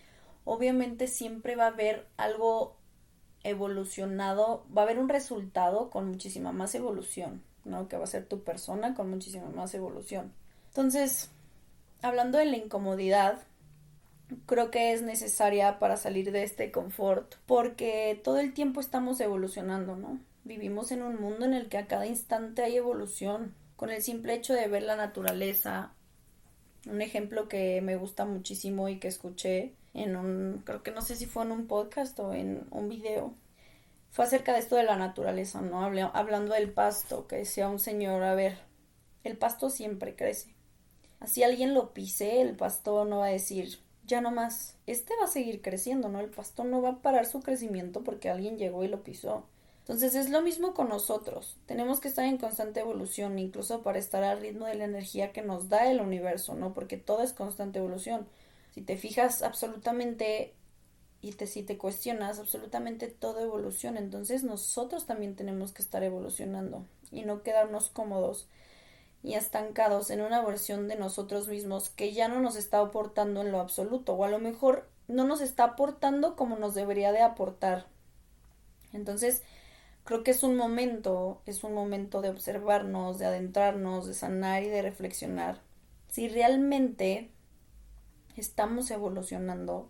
obviamente 0.46 1.08
siempre 1.08 1.56
va 1.56 1.66
a 1.66 1.70
haber 1.70 2.06
algo 2.18 2.76
evolucionado, 3.44 4.66
va 4.76 4.84
a 4.84 4.86
haber 4.86 5.00
un 5.00 5.10
resultado 5.10 5.90
con 5.90 6.10
muchísima 6.10 6.52
más 6.52 6.76
evolución, 6.76 7.42
¿no? 7.66 7.88
Que 7.88 7.98
va 7.98 8.04
a 8.04 8.08
ser 8.08 8.26
tu 8.26 8.44
persona 8.44 8.94
con 8.94 9.10
muchísima 9.10 9.50
más 9.50 9.74
evolución. 9.74 10.32
Entonces, 10.68 11.32
hablando 12.02 12.38
de 12.38 12.46
la 12.46 12.58
incomodidad, 12.58 13.40
creo 14.46 14.70
que 14.72 14.94
es 14.94 15.02
necesaria 15.02 15.80
para 15.80 15.98
salir 15.98 16.32
de 16.32 16.44
este 16.44 16.72
confort 16.72 17.36
porque 17.46 18.20
todo 18.24 18.40
el 18.40 18.54
tiempo 18.54 18.80
estamos 18.80 19.20
evolucionando, 19.20 19.96
¿no? 19.96 20.20
Vivimos 20.44 20.92
en 20.92 21.04
un 21.04 21.20
mundo 21.20 21.46
en 21.46 21.54
el 21.54 21.70
que 21.70 21.78
a 21.78 21.88
cada 21.88 22.06
instante 22.06 22.64
hay 22.64 22.78
evolución, 22.78 23.54
con 23.80 23.92
el 23.92 24.04
simple 24.04 24.34
hecho 24.34 24.54
de 24.54 24.68
ver 24.68 24.84
la 24.84 24.98
naturaleza. 24.98 25.94
Un 26.86 27.02
ejemplo 27.02 27.48
que 27.48 27.80
me 27.80 27.96
gusta 27.96 28.26
muchísimo 28.26 28.90
y 28.90 29.00
que 29.00 29.08
escuché 29.08 29.74
en 29.94 30.18
un, 30.18 30.64
creo 30.66 30.84
que 30.84 30.92
no 30.92 31.02
sé 31.02 31.16
si 31.16 31.28
fue 31.28 31.44
en 31.44 31.54
un 31.54 31.66
podcast 31.66 32.20
o 32.20 32.34
en 32.34 32.68
un 32.72 32.90
video, 32.90 33.34
fue 34.12 34.26
acerca 34.26 34.52
de 34.52 34.60
esto 34.60 34.76
de 34.76 34.84
la 34.84 34.98
naturaleza, 34.98 35.62
¿no? 35.62 35.82
hablando 35.82 36.56
del 36.56 36.74
pasto, 36.74 37.26
que 37.26 37.38
decía 37.38 37.70
un 37.70 37.80
señor, 37.80 38.22
a 38.24 38.36
ver, 38.36 38.58
el 39.24 39.38
pasto 39.38 39.70
siempre 39.70 40.14
crece. 40.14 40.54
Así 41.22 41.44
alguien 41.44 41.74
lo 41.74 41.94
pise, 41.94 42.42
el 42.42 42.58
pasto 42.58 43.06
no 43.06 43.20
va 43.20 43.28
a 43.28 43.32
decir, 43.32 43.80
ya 44.06 44.20
no 44.20 44.32
más, 44.32 44.76
este 44.88 45.14
va 45.22 45.24
a 45.24 45.32
seguir 45.32 45.62
creciendo, 45.62 46.10
¿no? 46.10 46.20
El 46.20 46.30
pasto 46.30 46.66
no 46.66 46.82
va 46.82 46.90
a 46.90 47.02
parar 47.02 47.26
su 47.26 47.40
crecimiento 47.40 48.04
porque 48.04 48.30
alguien 48.30 48.58
llegó 48.58 48.84
y 48.84 48.90
lo 48.90 49.04
pisó. 49.04 49.46
Entonces 49.90 50.14
es 50.14 50.30
lo 50.30 50.44
mismo 50.44 50.76
con 50.76 50.88
nosotros. 50.88 51.58
Tenemos 51.66 52.00
que 52.00 52.10
estar 52.10 52.24
en 52.24 52.38
constante 52.38 52.80
evolución, 52.80 53.40
incluso 53.40 53.82
para 53.82 53.98
estar 53.98 54.24
al 54.24 54.40
ritmo 54.40 54.68
de 54.68 54.76
la 54.76 54.86
energía 54.86 55.32
que 55.32 55.42
nos 55.42 55.68
da 55.68 55.90
el 55.90 56.00
universo, 56.00 56.54
¿no? 56.54 56.76
Porque 56.76 56.98
todo 56.98 57.24
es 57.24 57.34
constante 57.34 57.80
evolución. 57.80 58.28
Si 58.76 58.84
te 58.84 58.98
fijas 58.98 59.42
absolutamente 59.42 60.54
y 61.22 61.32
te, 61.32 61.48
si 61.48 61.64
te 61.64 61.80
cuestionas, 61.80 62.38
absolutamente 62.38 63.08
todo 63.08 63.40
evoluciona. 63.40 64.00
Entonces 64.00 64.44
nosotros 64.44 65.08
también 65.08 65.36
tenemos 65.36 65.72
que 65.72 65.82
estar 65.82 66.04
evolucionando 66.04 66.86
y 67.12 67.24
no 67.24 67.42
quedarnos 67.42 67.90
cómodos 67.90 68.48
y 69.24 69.34
estancados 69.34 70.12
en 70.12 70.22
una 70.22 70.46
versión 70.46 70.88
de 70.88 70.98
nosotros 70.98 71.48
mismos 71.48 71.90
que 71.90 72.14
ya 72.14 72.28
no 72.28 72.42
nos 72.42 72.58
está 72.58 72.78
aportando 72.78 73.42
en 73.42 73.52
lo 73.52 73.60
absoluto 73.60 74.14
o 74.14 74.24
a 74.24 74.30
lo 74.30 74.38
mejor 74.38 74.88
no 75.08 75.26
nos 75.26 75.42
está 75.42 75.64
aportando 75.64 76.36
como 76.36 76.58
nos 76.58 76.76
debería 76.76 77.12
de 77.12 77.22
aportar. 77.24 77.88
Entonces, 78.94 79.42
Creo 80.10 80.24
que 80.24 80.32
es 80.32 80.42
un 80.42 80.58
momento, 80.58 81.40
es 81.46 81.64
un 81.64 81.76
momento 81.76 82.22
de 82.22 82.30
observarnos, 82.30 83.20
de 83.20 83.28
adentrarnos, 83.28 84.08
de 84.08 84.16
sanar 84.16 84.64
y 84.64 84.68
de 84.68 84.82
reflexionar. 84.82 85.62
Si 86.08 86.28
realmente 86.28 87.30
estamos 88.36 88.90
evolucionando 88.90 89.88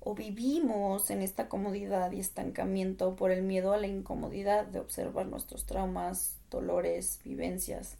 o 0.00 0.14
vivimos 0.14 1.10
en 1.10 1.20
esta 1.20 1.50
comodidad 1.50 2.12
y 2.12 2.18
estancamiento 2.18 3.14
por 3.14 3.30
el 3.30 3.42
miedo 3.42 3.74
a 3.74 3.76
la 3.76 3.88
incomodidad 3.88 4.64
de 4.64 4.80
observar 4.80 5.26
nuestros 5.26 5.66
traumas, 5.66 6.38
dolores, 6.50 7.20
vivencias, 7.22 7.98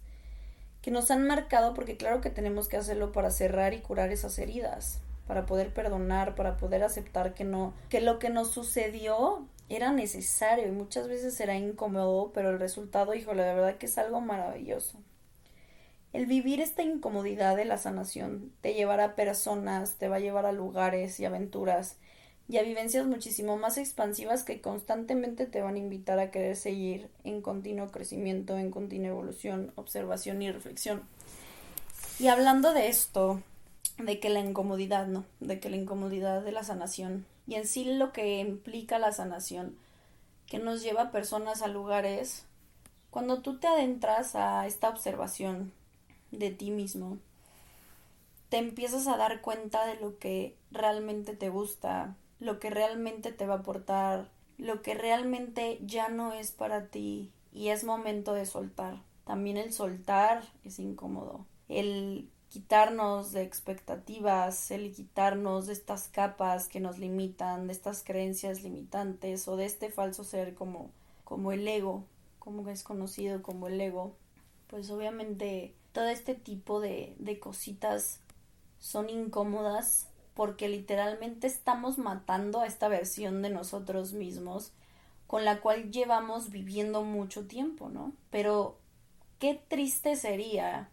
que 0.81 0.91
nos 0.91 1.11
han 1.11 1.27
marcado 1.27 1.75
porque 1.75 1.99
claro 1.99 2.23
que 2.23 2.31
tenemos 2.31 2.67
que 2.69 2.79
hacerlo 2.79 3.13
para 3.13 3.31
cerrar 3.31 3.75
y 3.75 3.81
curar 3.81 4.11
esas 4.11 4.39
heridas, 4.39 5.01
para 5.27 5.45
poder 5.45 5.75
perdonar, 5.75 6.35
para 6.35 6.57
poder 6.57 6.83
aceptar 6.83 7.35
que 7.35 7.45
no, 7.45 7.75
que 7.91 8.01
lo 8.01 8.19
que 8.19 8.31
nos 8.31 8.53
sucedió 8.53 9.47
era 9.69 9.93
necesario 9.93 10.67
y 10.67 10.73
muchas 10.73 11.09
veces 11.09 11.39
era 11.41 11.57
incómodo, 11.57 12.31
pero 12.33 12.51
el 12.51 12.59
resultado, 12.59 13.15
híjole, 13.15 13.43
de 13.43 13.55
verdad 13.55 13.77
que 13.77 13.87
es 13.87 13.99
algo 13.99 14.21
maravilloso. 14.21 14.99
El 16.13 16.27
vivir 16.27 16.61
esta 16.61 16.83
incomodidad 16.83 17.55
de 17.57 17.67
la 17.67 17.77
sanación 17.77 18.51
te 18.63 18.73
llevará 18.73 19.05
a 19.05 19.15
personas, 19.15 19.97
te 19.97 20.09
va 20.09 20.17
a 20.17 20.21
llevar 20.21 20.47
a 20.47 20.53
lugares 20.53 21.21
y 21.21 21.27
aventuras 21.27 21.97
y 22.49 22.57
a 22.57 22.63
vivencias 22.63 23.07
muchísimo 23.07 23.59
más 23.59 23.77
expansivas 23.77 24.43
que 24.43 24.63
constantemente 24.63 25.45
te 25.45 25.61
van 25.61 25.75
a 25.75 25.79
invitar 25.79 26.19
a 26.19 26.31
querer 26.31 26.57
seguir 26.57 27.11
en 27.25 27.43
continuo 27.43 27.89
crecimiento, 27.89 28.57
en 28.57 28.71
continua 28.71 29.09
evolución, 29.09 29.73
observación 29.75 30.41
y 30.41 30.51
reflexión. 30.51 31.03
Y 32.19 32.29
hablando 32.29 32.73
de 32.73 32.89
esto, 32.89 33.43
de 33.99 34.19
que 34.19 34.31
la 34.31 34.41
incomodidad, 34.41 35.07
¿no? 35.07 35.27
De 35.41 35.61
que 35.61 35.69
la 35.69 35.77
incomodidad 35.77 36.43
de 36.43 36.53
la 36.53 36.65
sanación 36.65 37.27
y 37.49 37.55
en 37.55 37.67
sí 37.67 37.85
lo 37.85 38.13
que 38.13 38.41
implica 38.41 38.99
la 38.99 39.11
sanación, 39.11 39.75
que 40.47 40.59
nos 40.59 40.83
lleva 40.83 41.05
a 41.05 41.11
personas 41.11 41.63
a 41.63 41.67
lugares, 41.67 42.45
cuando 43.11 43.41
tú 43.41 43.59
te 43.59 43.67
adentras 43.67 44.37
a 44.37 44.67
esta 44.67 44.91
observación 44.91 45.73
de 46.31 46.51
ti 46.51 46.71
mismo, 46.71 47.17
te 48.51 48.59
empiezas 48.59 49.07
a 49.07 49.17
dar 49.17 49.41
cuenta 49.41 49.87
de 49.87 49.99
lo 49.99 50.19
que 50.19 50.57
realmente 50.71 51.35
te 51.35 51.49
gusta, 51.49 52.17
lo 52.39 52.61
que 52.61 52.69
realmente 52.69 53.33
te 53.33 53.47
va 53.47 53.55
a 53.55 53.59
aportar, 53.59 54.29
lo 54.59 54.83
que 54.83 54.93
realmente 54.93 55.79
ya 55.81 56.11
no 56.11 56.35
es 56.35 56.53
para 56.53 56.89
ti 56.89 57.31
y 57.51 57.69
es 57.69 57.83
momento 57.83 58.35
de 58.35 58.45
soltar. 58.45 58.99
También 59.25 59.57
el 59.57 59.73
soltar 59.73 60.43
es 60.65 60.79
incómodo. 60.79 61.47
El 61.71 62.29
quitarnos 62.49 63.33
de 63.33 63.43
expectativas, 63.43 64.71
el 64.71 64.93
quitarnos 64.93 65.67
de 65.67 65.75
estas 65.75 66.09
capas 66.09 66.69
que 66.69 66.81
nos 66.81 66.99
limitan, 66.99 67.67
de 67.67 67.73
estas 67.73 68.03
creencias 68.03 68.63
limitantes 68.63 69.47
o 69.49 69.57
de 69.57 69.67
este 69.67 69.91
falso 69.91 70.25
ser 70.25 70.55
como, 70.55 70.91
como 71.25 71.53
el 71.53 71.67
ego, 71.69 72.05
como 72.39 72.69
es 72.71 72.83
conocido 72.83 73.43
como 73.43 73.69
el 73.69 73.81
ego, 73.81 74.15
pues 74.69 74.91
obviamente 74.91 75.75
todo 75.93 76.09
este 76.09 76.35
tipo 76.35 76.81
de, 76.81 77.15
de 77.19 77.39
cositas 77.39 78.21
son 78.79 79.11
incómodas 79.11 80.09
porque 80.35 80.69
literalmente 80.69 81.47
estamos 81.47 81.99
matando 81.99 82.61
a 82.61 82.67
esta 82.67 82.89
versión 82.89 83.43
de 83.43 83.51
nosotros 83.51 84.13
mismos 84.13 84.73
con 85.27 85.45
la 85.45 85.61
cual 85.61 85.91
llevamos 85.91 86.51
viviendo 86.51 87.03
mucho 87.03 87.47
tiempo, 87.47 87.91
¿no? 87.91 88.13
Pero 88.31 88.79
qué 89.39 89.61
triste 89.69 90.17
sería, 90.17 90.89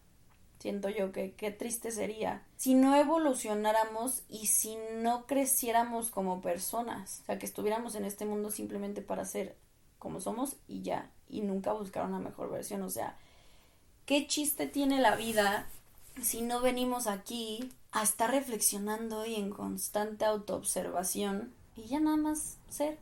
siento 0.58 0.88
yo 0.88 1.12
que 1.12 1.34
qué 1.34 1.50
triste 1.50 1.90
sería, 1.90 2.42
si 2.56 2.74
no 2.74 2.96
evolucionáramos 2.96 4.22
y 4.28 4.46
si 4.46 4.76
no 5.00 5.26
creciéramos 5.26 6.10
como 6.10 6.40
personas, 6.40 7.20
o 7.22 7.26
sea, 7.26 7.38
que 7.38 7.46
estuviéramos 7.46 7.94
en 7.94 8.04
este 8.04 8.24
mundo 8.24 8.50
simplemente 8.50 9.02
para 9.02 9.24
ser 9.24 9.56
como 9.98 10.20
somos 10.20 10.56
y 10.68 10.82
ya, 10.82 11.10
y 11.28 11.40
nunca 11.40 11.72
buscar 11.72 12.06
una 12.06 12.18
mejor 12.18 12.50
versión, 12.50 12.82
o 12.82 12.90
sea, 12.90 13.16
qué 14.06 14.26
chiste 14.26 14.66
tiene 14.66 15.00
la 15.00 15.16
vida 15.16 15.66
si 16.22 16.40
no 16.40 16.60
venimos 16.60 17.06
aquí 17.06 17.70
a 17.92 18.02
estar 18.02 18.30
reflexionando 18.30 19.26
y 19.26 19.34
en 19.34 19.50
constante 19.50 20.24
autoobservación 20.24 21.52
y 21.76 21.84
ya 21.84 22.00
nada 22.00 22.16
más 22.16 22.58
ser 22.70 22.98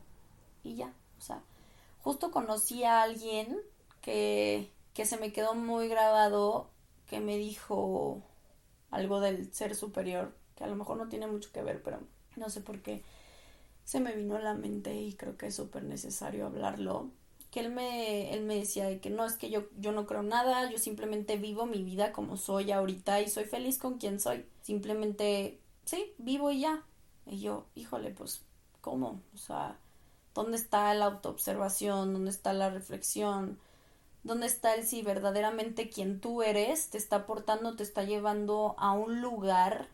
y 0.63 0.75
ya, 0.75 0.91
o 1.19 1.21
sea, 1.21 1.41
justo 2.01 2.31
conocí 2.31 2.83
a 2.83 3.01
alguien 3.01 3.57
que, 4.01 4.71
que 4.93 5.05
se 5.05 5.17
me 5.17 5.31
quedó 5.31 5.55
muy 5.55 5.87
grabado, 5.87 6.69
que 7.09 7.19
me 7.19 7.37
dijo 7.37 8.21
algo 8.91 9.19
del 9.19 9.53
ser 9.53 9.75
superior, 9.75 10.33
que 10.55 10.63
a 10.63 10.67
lo 10.67 10.75
mejor 10.75 10.97
no 10.97 11.07
tiene 11.07 11.27
mucho 11.27 11.51
que 11.51 11.61
ver, 11.61 11.81
pero 11.83 11.99
no 12.35 12.49
sé 12.49 12.61
por 12.61 12.81
qué 12.81 13.03
se 13.83 13.99
me 13.99 14.15
vino 14.15 14.35
a 14.35 14.41
la 14.41 14.53
mente 14.53 14.95
y 14.95 15.13
creo 15.13 15.37
que 15.37 15.47
es 15.47 15.55
súper 15.55 15.83
necesario 15.83 16.47
hablarlo 16.47 17.11
que 17.55 17.61
él 17.61 17.71
me, 17.71 18.33
él 18.33 18.43
me 18.43 18.55
decía 18.57 18.99
que 18.99 19.09
no, 19.09 19.25
es 19.25 19.37
que 19.37 19.49
yo, 19.49 19.63
yo 19.79 19.93
no 19.93 20.05
creo 20.05 20.23
nada, 20.23 20.69
yo 20.69 20.77
simplemente 20.77 21.37
vivo 21.37 21.65
mi 21.65 21.83
vida 21.83 22.11
como 22.11 22.35
soy 22.35 22.73
ahorita 22.73 23.21
y 23.21 23.29
soy 23.29 23.45
feliz 23.45 23.79
con 23.79 23.97
quien 23.97 24.19
soy. 24.19 24.45
Simplemente, 24.61 25.57
sí, 25.85 26.11
vivo 26.17 26.51
y 26.51 26.59
ya. 26.59 26.83
Y 27.25 27.39
yo, 27.39 27.63
híjole, 27.73 28.11
pues, 28.11 28.41
¿cómo? 28.81 29.21
O 29.33 29.37
sea, 29.37 29.77
¿dónde 30.33 30.57
está 30.57 30.93
la 30.95 31.05
autoobservación? 31.05 32.11
¿Dónde 32.11 32.31
está 32.31 32.51
la 32.51 32.69
reflexión? 32.69 33.57
¿Dónde 34.25 34.47
está 34.47 34.73
el 34.73 34.87
si 34.87 35.03
verdaderamente 35.03 35.87
quien 35.87 36.19
tú 36.19 36.41
eres 36.41 36.89
te 36.89 36.97
está 36.97 37.17
aportando, 37.17 37.75
te 37.75 37.83
está 37.83 38.03
llevando 38.03 38.73
a 38.79 38.91
un 38.91 39.21
lugar 39.21 39.87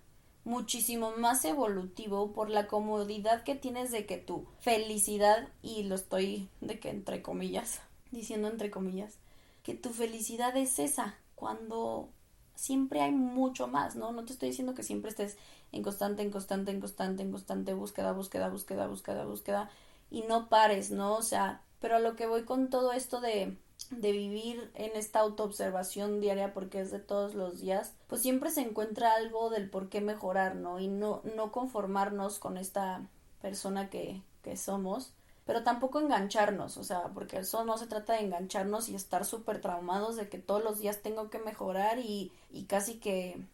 muchísimo 0.45 1.11
más 1.17 1.43
evolutivo 1.43 2.31
por 2.31 2.49
la 2.49 2.65
comodidad 2.65 3.43
que 3.43 3.55
tienes 3.55 3.91
de 3.91 4.05
que 4.05 4.17
tu 4.17 4.47
felicidad, 4.61 5.49
y 5.61 5.83
lo 5.83 5.95
estoy 5.95 6.47
de 6.61 6.79
que 6.79 6.89
entre 6.89 7.21
comillas, 7.21 7.81
diciendo 8.11 8.47
entre 8.47 8.71
comillas, 8.71 9.17
que 9.63 9.73
tu 9.73 9.89
felicidad 9.89 10.55
es 10.55 10.79
esa, 10.79 11.17
cuando 11.35 12.07
siempre 12.55 13.01
hay 13.01 13.11
mucho 13.11 13.67
más, 13.67 13.97
¿no? 13.97 14.13
No 14.13 14.23
te 14.23 14.31
estoy 14.31 14.47
diciendo 14.47 14.73
que 14.73 14.83
siempre 14.83 15.11
estés 15.11 15.35
en 15.73 15.83
constante, 15.83 16.21
en 16.21 16.31
constante, 16.31 16.71
en 16.71 16.79
constante, 16.79 17.21
en 17.21 17.31
constante 17.31 17.73
búsqueda, 17.73 18.13
búsqueda, 18.13 18.47
búsqueda, 18.47 18.87
búsqueda, 18.87 19.25
búsqueda, 19.25 19.69
y 20.09 20.21
no 20.21 20.47
pares, 20.47 20.89
¿no? 20.89 21.17
O 21.17 21.21
sea, 21.21 21.63
pero 21.81 21.97
a 21.97 21.99
lo 21.99 22.15
que 22.15 22.27
voy 22.27 22.43
con 22.43 22.69
todo 22.69 22.93
esto 22.93 23.19
de 23.19 23.57
de 23.91 24.11
vivir 24.11 24.71
en 24.73 24.95
esta 24.95 25.19
autoobservación 25.19 26.19
diaria 26.19 26.53
porque 26.53 26.79
es 26.79 26.91
de 26.91 26.99
todos 26.99 27.35
los 27.35 27.59
días, 27.59 27.93
pues 28.07 28.21
siempre 28.21 28.49
se 28.49 28.61
encuentra 28.61 29.13
algo 29.13 29.49
del 29.49 29.69
por 29.69 29.89
qué 29.89 30.01
mejorar, 30.01 30.55
¿no? 30.55 30.79
Y 30.79 30.87
no, 30.87 31.21
no 31.35 31.51
conformarnos 31.51 32.39
con 32.39 32.57
esta 32.57 33.07
persona 33.41 33.89
que, 33.89 34.21
que 34.43 34.57
somos, 34.57 35.13
pero 35.45 35.63
tampoco 35.63 35.99
engancharnos, 35.99 36.77
o 36.77 36.83
sea, 36.83 37.09
porque 37.13 37.39
eso 37.39 37.65
no 37.65 37.77
se 37.77 37.87
trata 37.87 38.13
de 38.13 38.21
engancharnos 38.21 38.89
y 38.89 38.95
estar 38.95 39.25
súper 39.25 39.59
traumados 39.59 40.15
de 40.15 40.29
que 40.29 40.37
todos 40.37 40.63
los 40.63 40.79
días 40.79 41.01
tengo 41.01 41.29
que 41.29 41.39
mejorar 41.39 41.99
y, 41.99 42.31
y 42.51 42.65
casi 42.65 42.99
que 42.99 43.45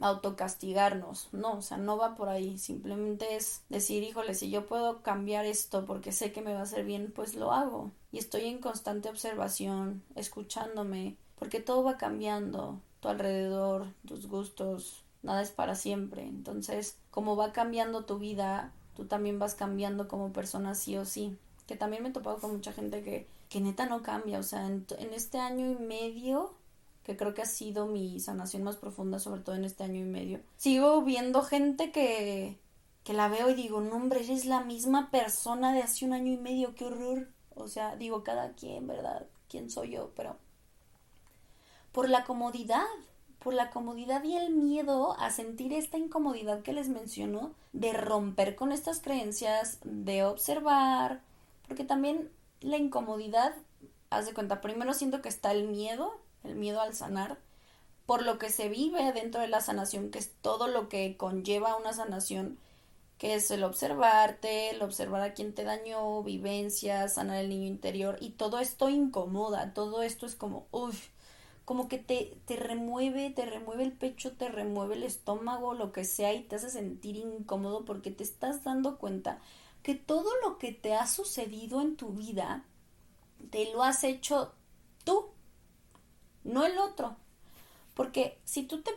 autocastigarnos, 0.00 1.28
no, 1.32 1.58
o 1.58 1.62
sea, 1.62 1.76
no 1.76 1.96
va 1.96 2.14
por 2.14 2.28
ahí, 2.28 2.58
simplemente 2.58 3.36
es 3.36 3.62
decir, 3.68 4.02
híjole, 4.02 4.34
si 4.34 4.50
yo 4.50 4.66
puedo 4.66 5.02
cambiar 5.02 5.44
esto 5.44 5.84
porque 5.84 6.12
sé 6.12 6.32
que 6.32 6.42
me 6.42 6.54
va 6.54 6.60
a 6.60 6.64
hacer 6.64 6.84
bien, 6.84 7.12
pues 7.14 7.34
lo 7.34 7.52
hago. 7.52 7.90
Y 8.12 8.18
estoy 8.18 8.46
en 8.46 8.58
constante 8.58 9.08
observación, 9.08 10.02
escuchándome, 10.14 11.16
porque 11.38 11.60
todo 11.60 11.82
va 11.82 11.96
cambiando, 11.96 12.80
tu 13.00 13.08
alrededor, 13.08 13.86
tus 14.06 14.26
gustos, 14.26 15.04
nada 15.22 15.42
es 15.42 15.50
para 15.50 15.74
siempre. 15.74 16.22
Entonces, 16.22 16.96
como 17.10 17.36
va 17.36 17.52
cambiando 17.52 18.04
tu 18.04 18.18
vida, 18.18 18.72
tú 18.94 19.06
también 19.06 19.38
vas 19.38 19.54
cambiando 19.54 20.08
como 20.08 20.32
persona 20.32 20.74
sí 20.74 20.96
o 20.96 21.04
sí. 21.04 21.36
Que 21.66 21.76
también 21.76 22.02
me 22.02 22.08
he 22.08 22.12
topado 22.12 22.38
con 22.38 22.52
mucha 22.52 22.72
gente 22.72 23.02
que, 23.02 23.28
que 23.48 23.60
neta 23.60 23.86
no 23.86 24.02
cambia, 24.02 24.38
o 24.38 24.42
sea, 24.42 24.66
en, 24.66 24.86
en 24.98 25.12
este 25.12 25.38
año 25.38 25.70
y 25.70 25.76
medio 25.76 26.54
que 27.08 27.16
creo 27.16 27.32
que 27.32 27.40
ha 27.40 27.46
sido 27.46 27.86
mi 27.86 28.20
sanación 28.20 28.64
más 28.64 28.76
profunda, 28.76 29.18
sobre 29.18 29.40
todo 29.40 29.56
en 29.56 29.64
este 29.64 29.82
año 29.82 29.98
y 29.98 30.04
medio. 30.04 30.42
Sigo 30.58 31.00
viendo 31.00 31.40
gente 31.40 31.90
que, 31.90 32.58
que 33.02 33.14
la 33.14 33.28
veo 33.28 33.48
y 33.48 33.54
digo, 33.54 33.80
no 33.80 33.96
hombre, 33.96 34.22
eres 34.22 34.44
la 34.44 34.60
misma 34.60 35.10
persona 35.10 35.72
de 35.72 35.82
hace 35.82 36.04
un 36.04 36.12
año 36.12 36.34
y 36.34 36.36
medio, 36.36 36.74
qué 36.74 36.84
horror. 36.84 37.30
O 37.54 37.66
sea, 37.66 37.96
digo, 37.96 38.22
cada 38.22 38.52
quien, 38.52 38.86
¿verdad? 38.86 39.26
¿Quién 39.48 39.70
soy 39.70 39.92
yo? 39.92 40.10
Pero 40.16 40.36
por 41.92 42.10
la 42.10 42.24
comodidad, 42.24 42.84
por 43.38 43.54
la 43.54 43.70
comodidad 43.70 44.22
y 44.24 44.36
el 44.36 44.50
miedo 44.50 45.18
a 45.18 45.30
sentir 45.30 45.72
esta 45.72 45.96
incomodidad 45.96 46.60
que 46.60 46.74
les 46.74 46.90
menciono, 46.90 47.54
de 47.72 47.94
romper 47.94 48.54
con 48.54 48.70
estas 48.70 49.00
creencias, 49.00 49.78
de 49.82 50.24
observar, 50.24 51.22
porque 51.66 51.84
también 51.84 52.30
la 52.60 52.76
incomodidad, 52.76 53.54
haz 54.10 54.26
de 54.26 54.34
cuenta, 54.34 54.60
primero 54.60 54.92
siento 54.92 55.22
que 55.22 55.30
está 55.30 55.52
el 55.52 55.68
miedo, 55.68 56.20
el 56.48 56.56
miedo 56.56 56.80
al 56.80 56.94
sanar, 56.94 57.38
por 58.06 58.22
lo 58.22 58.38
que 58.38 58.50
se 58.50 58.68
vive 58.68 59.12
dentro 59.12 59.40
de 59.40 59.48
la 59.48 59.60
sanación, 59.60 60.10
que 60.10 60.18
es 60.18 60.32
todo 60.40 60.66
lo 60.66 60.88
que 60.88 61.16
conlleva 61.16 61.76
una 61.76 61.92
sanación, 61.92 62.58
que 63.18 63.34
es 63.34 63.50
el 63.50 63.64
observarte, 63.64 64.70
el 64.70 64.82
observar 64.82 65.22
a 65.22 65.34
quien 65.34 65.54
te 65.54 65.64
dañó, 65.64 66.22
vivencias, 66.22 67.14
sanar 67.14 67.38
el 67.38 67.48
niño 67.48 67.66
interior, 67.66 68.16
y 68.20 68.30
todo 68.30 68.60
esto 68.60 68.88
incomoda, 68.88 69.74
todo 69.74 70.02
esto 70.02 70.24
es 70.24 70.34
como, 70.36 70.66
uff, 70.70 71.08
como 71.64 71.88
que 71.88 71.98
te, 71.98 72.38
te 72.46 72.56
remueve, 72.56 73.28
te 73.30 73.44
remueve 73.44 73.82
el 73.82 73.92
pecho, 73.92 74.32
te 74.32 74.48
remueve 74.48 74.94
el 74.94 75.02
estómago, 75.02 75.74
lo 75.74 75.92
que 75.92 76.04
sea, 76.04 76.32
y 76.32 76.42
te 76.44 76.56
hace 76.56 76.70
sentir 76.70 77.16
incómodo 77.16 77.84
porque 77.84 78.10
te 78.10 78.22
estás 78.22 78.64
dando 78.64 78.96
cuenta 78.96 79.40
que 79.82 79.94
todo 79.94 80.30
lo 80.42 80.58
que 80.58 80.72
te 80.72 80.94
ha 80.94 81.06
sucedido 81.06 81.80
en 81.82 81.96
tu 81.96 82.10
vida, 82.10 82.64
te 83.50 83.70
lo 83.72 83.82
has 83.82 84.04
hecho 84.04 84.52
tú, 85.04 85.26
no 86.48 86.64
el 86.64 86.78
otro. 86.78 87.16
Porque 87.94 88.38
si 88.44 88.64
tú 88.64 88.82
te 88.82 88.90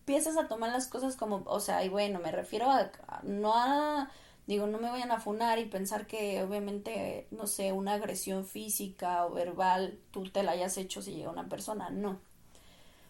empiezas 0.00 0.36
a 0.36 0.48
tomar 0.48 0.70
las 0.70 0.88
cosas 0.88 1.16
como, 1.16 1.42
o 1.46 1.60
sea, 1.60 1.84
y 1.84 1.88
bueno, 1.88 2.20
me 2.20 2.32
refiero 2.32 2.70
a, 2.70 2.90
no 3.22 3.54
a, 3.54 4.10
digo, 4.46 4.66
no 4.66 4.78
me 4.78 4.90
vayan 4.90 5.10
a 5.10 5.20
funar 5.20 5.58
y 5.58 5.66
pensar 5.66 6.06
que 6.06 6.42
obviamente, 6.42 7.26
no 7.30 7.46
sé, 7.46 7.72
una 7.72 7.94
agresión 7.94 8.46
física 8.46 9.26
o 9.26 9.32
verbal 9.32 9.98
tú 10.10 10.30
te 10.30 10.42
la 10.42 10.52
hayas 10.52 10.76
hecho 10.78 11.02
si 11.02 11.12
llega 11.12 11.30
una 11.30 11.48
persona, 11.48 11.90
no. 11.90 12.20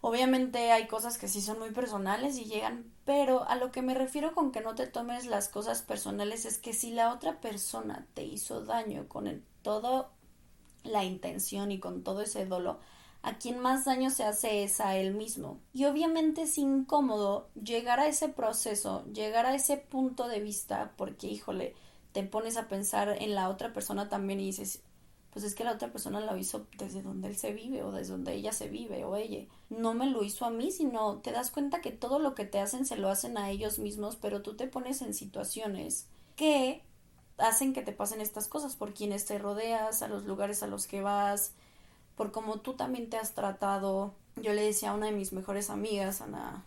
Obviamente 0.00 0.70
hay 0.70 0.86
cosas 0.86 1.18
que 1.18 1.26
sí 1.26 1.40
son 1.40 1.58
muy 1.58 1.70
personales 1.70 2.38
y 2.38 2.44
llegan, 2.44 2.92
pero 3.04 3.48
a 3.48 3.56
lo 3.56 3.72
que 3.72 3.82
me 3.82 3.94
refiero 3.94 4.32
con 4.32 4.52
que 4.52 4.60
no 4.60 4.74
te 4.76 4.86
tomes 4.86 5.26
las 5.26 5.48
cosas 5.48 5.82
personales 5.82 6.44
es 6.44 6.58
que 6.58 6.72
si 6.72 6.92
la 6.92 7.12
otra 7.12 7.40
persona 7.40 8.06
te 8.14 8.22
hizo 8.22 8.64
daño 8.64 9.08
con 9.08 9.26
el, 9.26 9.42
todo 9.62 10.10
la 10.84 11.04
intención 11.04 11.72
y 11.72 11.80
con 11.80 12.04
todo 12.04 12.22
ese 12.22 12.46
dolor, 12.46 12.78
a 13.22 13.38
quien 13.38 13.58
más 13.58 13.84
daño 13.84 14.10
se 14.10 14.24
hace 14.24 14.62
es 14.62 14.80
a 14.80 14.96
él 14.96 15.14
mismo. 15.14 15.58
Y 15.72 15.84
obviamente 15.86 16.42
es 16.42 16.58
incómodo 16.58 17.48
llegar 17.54 18.00
a 18.00 18.06
ese 18.06 18.28
proceso, 18.28 19.04
llegar 19.12 19.46
a 19.46 19.54
ese 19.54 19.76
punto 19.76 20.28
de 20.28 20.40
vista, 20.40 20.92
porque 20.96 21.26
híjole, 21.26 21.74
te 22.12 22.22
pones 22.22 22.56
a 22.56 22.68
pensar 22.68 23.16
en 23.20 23.34
la 23.34 23.48
otra 23.48 23.72
persona 23.72 24.08
también 24.08 24.40
y 24.40 24.46
dices, 24.46 24.82
pues 25.32 25.44
es 25.44 25.54
que 25.54 25.64
la 25.64 25.72
otra 25.72 25.92
persona 25.92 26.20
lo 26.20 26.36
hizo 26.36 26.66
desde 26.78 27.02
donde 27.02 27.28
él 27.28 27.36
se 27.36 27.52
vive 27.52 27.82
o 27.82 27.92
desde 27.92 28.12
donde 28.12 28.34
ella 28.34 28.52
se 28.52 28.68
vive 28.68 29.04
o 29.04 29.16
ella. 29.16 29.46
No 29.68 29.94
me 29.94 30.06
lo 30.06 30.24
hizo 30.24 30.44
a 30.44 30.50
mí, 30.50 30.70
sino 30.70 31.18
te 31.18 31.32
das 31.32 31.50
cuenta 31.50 31.80
que 31.80 31.90
todo 31.90 32.18
lo 32.18 32.34
que 32.34 32.44
te 32.44 32.60
hacen 32.60 32.86
se 32.86 32.96
lo 32.96 33.08
hacen 33.08 33.36
a 33.36 33.50
ellos 33.50 33.78
mismos, 33.78 34.16
pero 34.16 34.42
tú 34.42 34.56
te 34.56 34.66
pones 34.66 35.02
en 35.02 35.14
situaciones 35.14 36.06
que 36.34 36.82
hacen 37.36 37.72
que 37.72 37.82
te 37.82 37.92
pasen 37.92 38.20
estas 38.20 38.48
cosas 38.48 38.74
por 38.74 38.94
quienes 38.94 39.26
te 39.26 39.38
rodeas, 39.38 40.02
a 40.02 40.08
los 40.08 40.24
lugares 40.24 40.62
a 40.62 40.66
los 40.66 40.86
que 40.86 41.02
vas, 41.02 41.52
por 42.18 42.32
cómo 42.32 42.60
tú 42.60 42.74
también 42.74 43.08
te 43.08 43.16
has 43.16 43.32
tratado. 43.32 44.12
Yo 44.36 44.52
le 44.52 44.62
decía 44.62 44.90
a 44.90 44.94
una 44.94 45.06
de 45.06 45.12
mis 45.12 45.32
mejores 45.32 45.70
amigas, 45.70 46.20
Ana, 46.20 46.64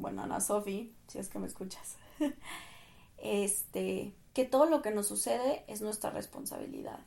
bueno, 0.00 0.22
Ana 0.22 0.40
Sofi, 0.40 0.94
si 1.08 1.18
es 1.18 1.28
que 1.28 1.38
me 1.38 1.46
escuchas, 1.46 1.96
este, 3.18 4.14
que 4.32 4.44
todo 4.44 4.66
lo 4.66 4.80
que 4.80 4.92
nos 4.92 5.06
sucede 5.06 5.64
es 5.66 5.82
nuestra 5.82 6.10
responsabilidad, 6.10 7.00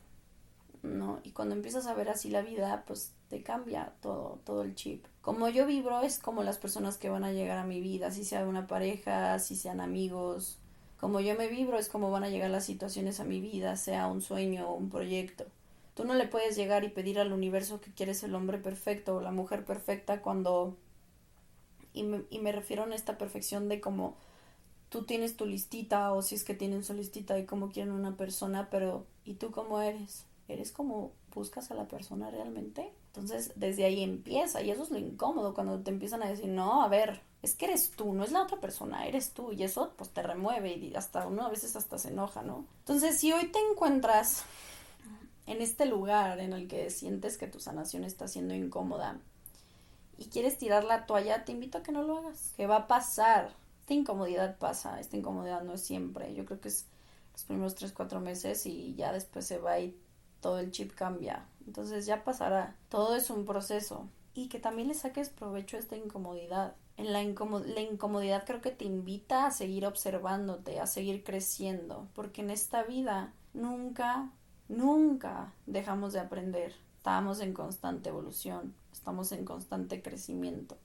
¿no? 0.82 1.18
Y 1.24 1.32
cuando 1.32 1.56
empiezas 1.56 1.86
a 1.86 1.94
ver 1.94 2.10
así 2.10 2.30
la 2.30 2.42
vida, 2.42 2.84
pues 2.86 3.12
te 3.28 3.42
cambia 3.42 3.94
todo, 4.00 4.38
todo 4.44 4.62
el 4.62 4.74
chip. 4.74 5.04
Como 5.22 5.48
yo 5.48 5.66
vibro 5.66 6.02
es 6.02 6.18
como 6.18 6.44
las 6.44 6.58
personas 6.58 6.98
que 6.98 7.10
van 7.10 7.24
a 7.24 7.32
llegar 7.32 7.58
a 7.58 7.64
mi 7.64 7.80
vida, 7.80 8.12
si 8.12 8.24
sea 8.24 8.46
una 8.46 8.66
pareja, 8.66 9.38
si 9.40 9.56
sean 9.56 9.80
amigos, 9.80 10.58
como 11.00 11.20
yo 11.20 11.36
me 11.36 11.48
vibro 11.48 11.78
es 11.78 11.88
como 11.88 12.10
van 12.10 12.24
a 12.24 12.28
llegar 12.28 12.50
las 12.50 12.64
situaciones 12.64 13.20
a 13.20 13.24
mi 13.24 13.40
vida, 13.40 13.76
sea 13.76 14.08
un 14.08 14.20
sueño 14.20 14.68
o 14.68 14.74
un 14.74 14.90
proyecto. 14.90 15.46
Tú 15.98 16.04
no 16.04 16.14
le 16.14 16.28
puedes 16.28 16.54
llegar 16.54 16.84
y 16.84 16.90
pedir 16.90 17.18
al 17.18 17.32
universo 17.32 17.80
que 17.80 17.90
quieres 17.90 18.22
el 18.22 18.36
hombre 18.36 18.58
perfecto 18.58 19.16
o 19.16 19.20
la 19.20 19.32
mujer 19.32 19.64
perfecta 19.64 20.22
cuando... 20.22 20.76
Y 21.92 22.04
me, 22.04 22.22
y 22.30 22.38
me 22.38 22.52
refiero 22.52 22.84
a 22.84 22.94
esta 22.94 23.18
perfección 23.18 23.68
de 23.68 23.80
como 23.80 24.14
tú 24.90 25.02
tienes 25.02 25.36
tu 25.36 25.44
listita 25.44 26.12
o 26.12 26.22
si 26.22 26.36
es 26.36 26.44
que 26.44 26.54
tienen 26.54 26.84
su 26.84 26.94
listita 26.94 27.34
de 27.34 27.46
cómo 27.46 27.72
quieren 27.72 27.92
una 27.92 28.16
persona, 28.16 28.68
pero 28.70 29.06
¿y 29.24 29.34
tú 29.34 29.50
cómo 29.50 29.80
eres? 29.80 30.24
¿Eres 30.46 30.70
como 30.70 31.10
buscas 31.34 31.72
a 31.72 31.74
la 31.74 31.88
persona 31.88 32.30
realmente? 32.30 32.92
Entonces 33.08 33.50
desde 33.56 33.84
ahí 33.84 34.04
empieza 34.04 34.62
y 34.62 34.70
eso 34.70 34.84
es 34.84 34.90
lo 34.90 34.98
incómodo 34.98 35.52
cuando 35.52 35.80
te 35.80 35.90
empiezan 35.90 36.22
a 36.22 36.28
decir, 36.28 36.46
no, 36.46 36.84
a 36.84 36.88
ver, 36.88 37.22
es 37.42 37.56
que 37.56 37.64
eres 37.64 37.90
tú, 37.90 38.12
no 38.12 38.22
es 38.22 38.30
la 38.30 38.44
otra 38.44 38.60
persona, 38.60 39.04
eres 39.08 39.32
tú 39.32 39.50
y 39.50 39.64
eso 39.64 39.94
pues 39.96 40.10
te 40.10 40.22
remueve 40.22 40.76
y 40.76 40.94
hasta 40.94 41.26
uno 41.26 41.44
a 41.44 41.50
veces 41.50 41.74
hasta 41.74 41.98
se 41.98 42.10
enoja, 42.10 42.42
¿no? 42.42 42.66
Entonces 42.82 43.18
si 43.18 43.32
hoy 43.32 43.48
te 43.48 43.58
encuentras 43.58 44.44
en 45.48 45.62
este 45.62 45.86
lugar 45.86 46.40
en 46.40 46.52
el 46.52 46.68
que 46.68 46.90
sientes 46.90 47.38
que 47.38 47.46
tu 47.46 47.58
sanación 47.58 48.04
está 48.04 48.28
siendo 48.28 48.54
incómoda 48.54 49.18
y 50.18 50.26
quieres 50.26 50.58
tirar 50.58 50.84
la 50.84 51.06
toalla, 51.06 51.44
te 51.44 51.52
invito 51.52 51.78
a 51.78 51.82
que 51.82 51.92
no 51.92 52.02
lo 52.02 52.18
hagas. 52.18 52.52
¿Qué 52.56 52.66
va 52.66 52.76
a 52.76 52.86
pasar? 52.88 53.54
Esta 53.80 53.94
incomodidad 53.94 54.58
pasa, 54.58 55.00
esta 55.00 55.16
incomodidad 55.16 55.62
no 55.62 55.74
es 55.74 55.80
siempre. 55.82 56.34
Yo 56.34 56.44
creo 56.44 56.60
que 56.60 56.68
es 56.68 56.86
los 57.32 57.44
primeros 57.44 57.76
tres, 57.76 57.92
cuatro 57.92 58.20
meses 58.20 58.66
y 58.66 58.94
ya 58.96 59.12
después 59.12 59.46
se 59.46 59.58
va 59.58 59.78
y 59.78 59.96
todo 60.40 60.58
el 60.58 60.70
chip 60.72 60.92
cambia. 60.92 61.46
Entonces 61.66 62.04
ya 62.04 62.24
pasará. 62.24 62.76
Todo 62.88 63.16
es 63.16 63.30
un 63.30 63.46
proceso. 63.46 64.08
Y 64.34 64.48
que 64.48 64.58
también 64.58 64.88
le 64.88 64.94
saques 64.94 65.30
provecho 65.30 65.76
a 65.76 65.80
esta 65.80 65.96
incomodidad. 65.96 66.74
En 66.96 67.12
la, 67.12 67.22
la 67.22 67.80
incomodidad 67.80 68.44
creo 68.44 68.60
que 68.60 68.72
te 68.72 68.84
invita 68.84 69.46
a 69.46 69.50
seguir 69.52 69.86
observándote, 69.86 70.80
a 70.80 70.86
seguir 70.86 71.22
creciendo. 71.22 72.08
Porque 72.14 72.42
en 72.42 72.50
esta 72.50 72.82
vida 72.82 73.32
nunca 73.54 74.32
Nunca 74.68 75.52
dejamos 75.66 76.12
de 76.12 76.20
aprender. 76.20 76.74
Estamos 76.98 77.40
en 77.40 77.54
constante 77.54 78.10
evolución. 78.10 78.74
Estamos 78.92 79.32
en 79.32 79.46
constante 79.46 80.02
crecimiento. 80.02 80.76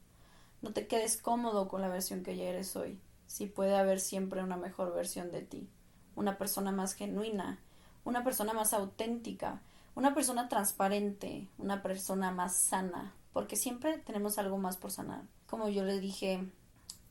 No 0.61 0.71
te 0.71 0.87
quedes 0.87 1.17
cómodo 1.17 1.67
con 1.67 1.81
la 1.81 1.89
versión 1.89 2.23
que 2.23 2.37
ya 2.37 2.45
eres 2.45 2.77
hoy. 2.77 2.97
Sí 3.27 3.45
puede 3.45 3.75
haber 3.75 3.99
siempre 3.99 4.41
una 4.41 4.55
mejor 4.55 4.93
versión 4.93 5.31
de 5.31 5.41
ti. 5.41 5.67
Una 6.15 6.37
persona 6.37 6.71
más 6.71 6.93
genuina. 6.93 7.59
Una 8.05 8.23
persona 8.23 8.53
más 8.53 8.73
auténtica. 8.73 9.61
Una 9.95 10.13
persona 10.13 10.47
transparente. 10.47 11.49
Una 11.57 11.83
persona 11.83 12.31
más 12.31 12.55
sana. 12.55 13.13
Porque 13.33 13.57
siempre 13.57 13.97
tenemos 13.97 14.37
algo 14.37 14.57
más 14.57 14.77
por 14.77 14.91
sanar. 14.91 15.23
Como 15.47 15.67
yo 15.67 15.83
le 15.83 15.99
dije 15.99 16.47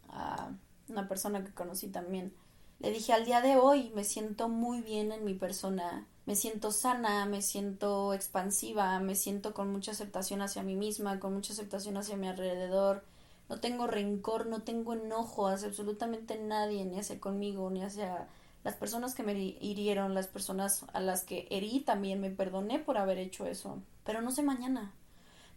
a 0.08 0.50
una 0.88 1.06
persona 1.06 1.44
que 1.44 1.52
conocí 1.52 1.88
también. 1.88 2.32
Le 2.78 2.90
dije 2.90 3.12
al 3.12 3.26
día 3.26 3.42
de 3.42 3.56
hoy 3.56 3.92
me 3.94 4.04
siento 4.04 4.48
muy 4.48 4.80
bien 4.80 5.12
en 5.12 5.24
mi 5.24 5.34
persona 5.34 6.06
me 6.24 6.36
siento 6.36 6.70
sana, 6.70 7.26
me 7.26 7.42
siento 7.42 8.14
expansiva, 8.14 8.98
me 9.00 9.14
siento 9.16 9.54
con 9.54 9.72
mucha 9.72 9.90
aceptación 9.90 10.40
hacia 10.40 10.62
mí 10.62 10.76
misma, 10.76 11.18
con 11.18 11.34
mucha 11.34 11.52
aceptación 11.52 11.96
hacia 11.96 12.16
mi 12.16 12.28
alrededor. 12.28 13.04
No 13.48 13.60
tengo 13.60 13.86
rencor, 13.86 14.46
no 14.46 14.62
tengo 14.62 14.92
enojo 14.92 15.48
hacia 15.48 15.68
absolutamente 15.68 16.38
nadie, 16.38 16.84
ni 16.84 16.98
hacia 16.98 17.18
conmigo, 17.18 17.68
ni 17.70 17.82
hacia 17.82 18.28
las 18.62 18.76
personas 18.76 19.14
que 19.14 19.24
me 19.24 19.34
hirieron, 19.34 20.14
las 20.14 20.28
personas 20.28 20.86
a 20.92 21.00
las 21.00 21.24
que 21.24 21.48
herí 21.50 21.80
también 21.80 22.20
me 22.20 22.30
perdoné 22.30 22.78
por 22.78 22.98
haber 22.98 23.18
hecho 23.18 23.46
eso. 23.46 23.78
Pero 24.04 24.22
no 24.22 24.30
sé 24.30 24.42
mañana. 24.42 24.92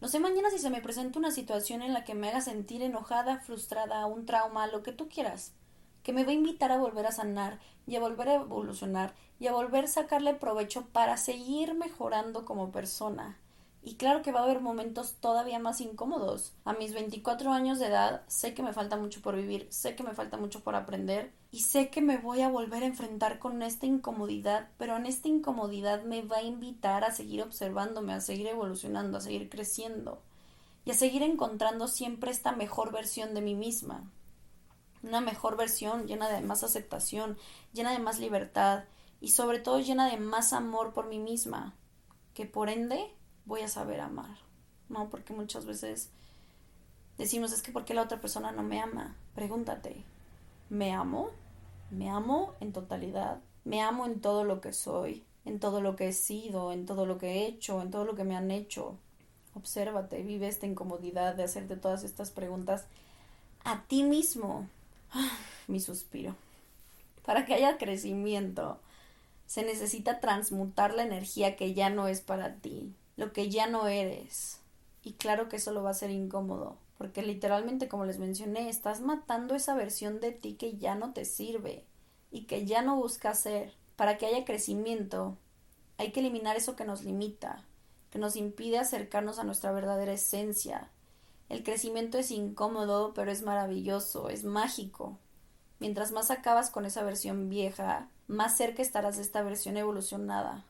No 0.02 0.08
sé 0.08 0.20
mañana 0.20 0.50
si 0.50 0.58
se 0.58 0.72
me 0.72 0.82
presenta 0.82 1.20
una 1.20 1.32
situación 1.32 1.84
en 1.84 1.94
la 1.94 2.04
que 2.04 2.16
me 2.16 2.30
haga 2.30 2.42
sentir 2.42 2.82
enojada, 2.82 3.40
frustrada, 3.40 4.06
un 4.08 4.26
trauma, 4.26 4.68
lo 4.68 4.84
que 4.84 4.92
tú 4.92 5.08
quieras 5.08 5.54
que 6.06 6.14
me 6.14 6.24
va 6.24 6.30
a 6.30 6.36
invitar 6.36 6.72
a 6.72 6.78
volver 6.78 7.08
a 7.08 7.12
sanar 7.12 7.60
y 7.88 7.96
a 7.96 8.00
volver 8.00 8.30
a 8.30 8.36
evolucionar 8.36 9.16
y 9.40 9.48
a 9.48 9.54
volver 9.54 9.86
a 9.86 9.88
sacarle 9.88 10.36
provecho 10.36 10.86
para 10.94 11.18
seguir 11.18 11.74
mejorando 11.74 12.46
como 12.46 12.72
persona. 12.72 13.40
Y 13.82 13.96
claro 13.96 14.22
que 14.22 14.32
va 14.32 14.42
a 14.42 14.44
haber 14.44 14.62
momentos 14.62 15.16
todavía 15.20 15.58
más 15.58 15.82
incómodos. 15.82 16.54
A 16.64 16.74
mis 16.74 16.94
24 16.94 17.52
años 17.52 17.80
de 17.80 17.88
edad 17.88 18.22
sé 18.28 18.54
que 18.54 18.62
me 18.62 18.72
falta 18.72 18.98
mucho 18.98 19.20
por 19.24 19.36
vivir, 19.36 19.66
sé 19.72 19.96
que 19.96 20.04
me 20.04 20.14
falta 20.14 20.38
mucho 20.38 20.60
por 20.60 20.76
aprender 20.76 21.32
y 21.52 21.62
sé 21.62 21.90
que 21.90 22.02
me 22.02 22.20
voy 22.20 22.42
a 22.42 22.50
volver 22.50 22.84
a 22.84 22.88
enfrentar 22.88 23.40
con 23.40 23.64
esta 23.64 23.88
incomodidad, 23.88 24.70
pero 24.78 24.98
en 24.98 25.08
esta 25.08 25.28
incomodidad 25.28 26.04
me 26.04 26.22
va 26.22 26.38
a 26.38 26.44
invitar 26.44 27.04
a 27.04 27.16
seguir 27.16 27.42
observándome, 27.42 28.14
a 28.14 28.22
seguir 28.22 28.46
evolucionando, 28.46 29.18
a 29.18 29.22
seguir 29.22 29.50
creciendo 29.50 30.22
y 30.86 30.92
a 30.92 30.96
seguir 30.96 31.24
encontrando 31.24 31.88
siempre 31.88 32.30
esta 32.30 32.52
mejor 32.52 32.92
versión 32.92 33.34
de 33.34 33.42
mí 33.42 33.56
misma 33.56 34.04
una 35.06 35.22
mejor 35.22 35.56
versión 35.56 36.08
llena 36.08 36.30
de 36.30 36.42
más 36.42 36.64
aceptación, 36.64 37.38
llena 37.74 37.92
de 37.92 38.00
más 38.00 38.20
libertad 38.20 38.86
y 39.22 39.30
sobre 39.30 39.60
todo 39.60 39.80
llena 39.80 40.10
de 40.10 40.18
más 40.18 40.52
amor 40.52 40.94
por 40.94 41.08
mí 41.08 41.20
misma, 41.20 41.76
que 42.34 42.46
por 42.46 42.70
ende 42.70 43.14
voy 43.46 43.62
a 43.62 43.68
saber 43.68 44.02
amar, 44.02 44.38
¿no? 44.90 45.10
Porque 45.10 45.34
muchas 45.34 45.66
veces 45.66 46.10
decimos, 47.18 47.52
es 47.52 47.62
que 47.62 47.72
¿por 47.72 47.86
qué 47.86 47.94
la 47.94 48.02
otra 48.02 48.20
persona 48.20 48.52
no 48.52 48.64
me 48.64 48.82
ama? 48.82 49.16
Pregúntate, 49.36 50.04
¿me 50.70 50.92
amo? 50.92 51.30
¿Me 51.92 52.10
amo 52.10 52.56
en 52.60 52.74
totalidad? 52.74 53.40
¿Me 53.64 53.82
amo 53.82 54.06
en 54.06 54.20
todo 54.22 54.44
lo 54.44 54.60
que 54.60 54.74
soy? 54.74 55.24
¿En 55.46 55.60
todo 55.60 55.82
lo 55.82 55.96
que 55.96 56.08
he 56.08 56.14
sido? 56.14 56.72
¿En 56.72 56.88
todo 56.88 57.06
lo 57.06 57.20
que 57.20 57.28
he 57.28 57.46
hecho? 57.46 57.82
¿En 57.82 57.92
todo 57.92 58.06
lo 58.06 58.16
que 58.16 58.24
me 58.24 58.36
han 58.36 58.50
hecho? 58.50 58.98
Obsérvate, 59.54 60.24
vive 60.24 60.48
esta 60.48 60.66
incomodidad 60.66 61.36
de 61.36 61.44
hacerte 61.44 61.78
todas 61.78 62.04
estas 62.04 62.32
preguntas 62.32 62.86
a 63.64 63.84
ti 63.84 64.04
mismo, 64.04 64.68
mi 65.68 65.80
suspiro. 65.80 66.36
Para 67.26 67.46
que 67.46 67.56
haya 67.56 67.78
crecimiento, 67.78 68.80
se 69.48 69.64
necesita 69.64 70.20
transmutar 70.20 70.94
la 70.94 71.04
energía 71.04 71.56
que 71.56 71.74
ya 71.74 71.90
no 71.90 72.08
es 72.08 72.22
para 72.22 72.56
ti, 72.56 72.94
lo 73.18 73.34
que 73.34 73.50
ya 73.50 73.68
no 73.68 73.88
eres. 73.88 74.60
Y 75.04 75.14
claro 75.14 75.50
que 75.50 75.58
eso 75.58 75.72
lo 75.72 75.84
va 75.84 75.92
a 75.92 75.96
ser 75.96 76.12
incómodo, 76.12 76.78
porque 76.98 77.22
literalmente, 77.22 77.88
como 77.88 78.06
les 78.06 78.20
mencioné, 78.20 78.70
estás 78.70 79.02
matando 79.02 79.56
esa 79.56 79.76
versión 79.76 80.20
de 80.20 80.32
ti 80.32 80.54
que 80.54 80.78
ya 80.78 80.96
no 80.96 81.14
te 81.14 81.26
sirve 81.26 81.84
y 82.32 82.44
que 82.44 82.66
ya 82.66 82.82
no 82.82 82.96
busca 82.96 83.34
ser. 83.34 83.74
Para 83.96 84.18
que 84.18 84.26
haya 84.26 84.46
crecimiento, 84.46 85.38
hay 85.98 86.12
que 86.12 86.20
eliminar 86.20 86.58
eso 86.58 86.76
que 86.76 86.86
nos 86.86 87.04
limita, 87.04 87.64
que 88.12 88.20
nos 88.20 88.36
impide 88.36 88.80
acercarnos 88.80 89.40
a 89.40 89.44
nuestra 89.44 89.72
verdadera 89.72 90.14
esencia, 90.14 90.90
el 91.50 91.64
crecimiento 91.64 92.18
es 92.18 92.32
incómodo, 92.32 93.14
pero 93.14 93.32
es 93.32 93.44
maravilloso, 93.44 94.30
es 94.30 94.44
mágico. 94.44 95.18
Mientras 95.80 96.12
más 96.12 96.32
acabas 96.32 96.72
con 96.72 96.86
esa 96.86 97.04
versión 97.04 97.50
vieja, 97.50 98.10
más 98.28 98.58
cerca 98.58 98.82
estarás 98.82 99.18
de 99.18 99.22
esta 99.22 99.44
versión 99.44 99.78
evolucionada. 99.78 100.64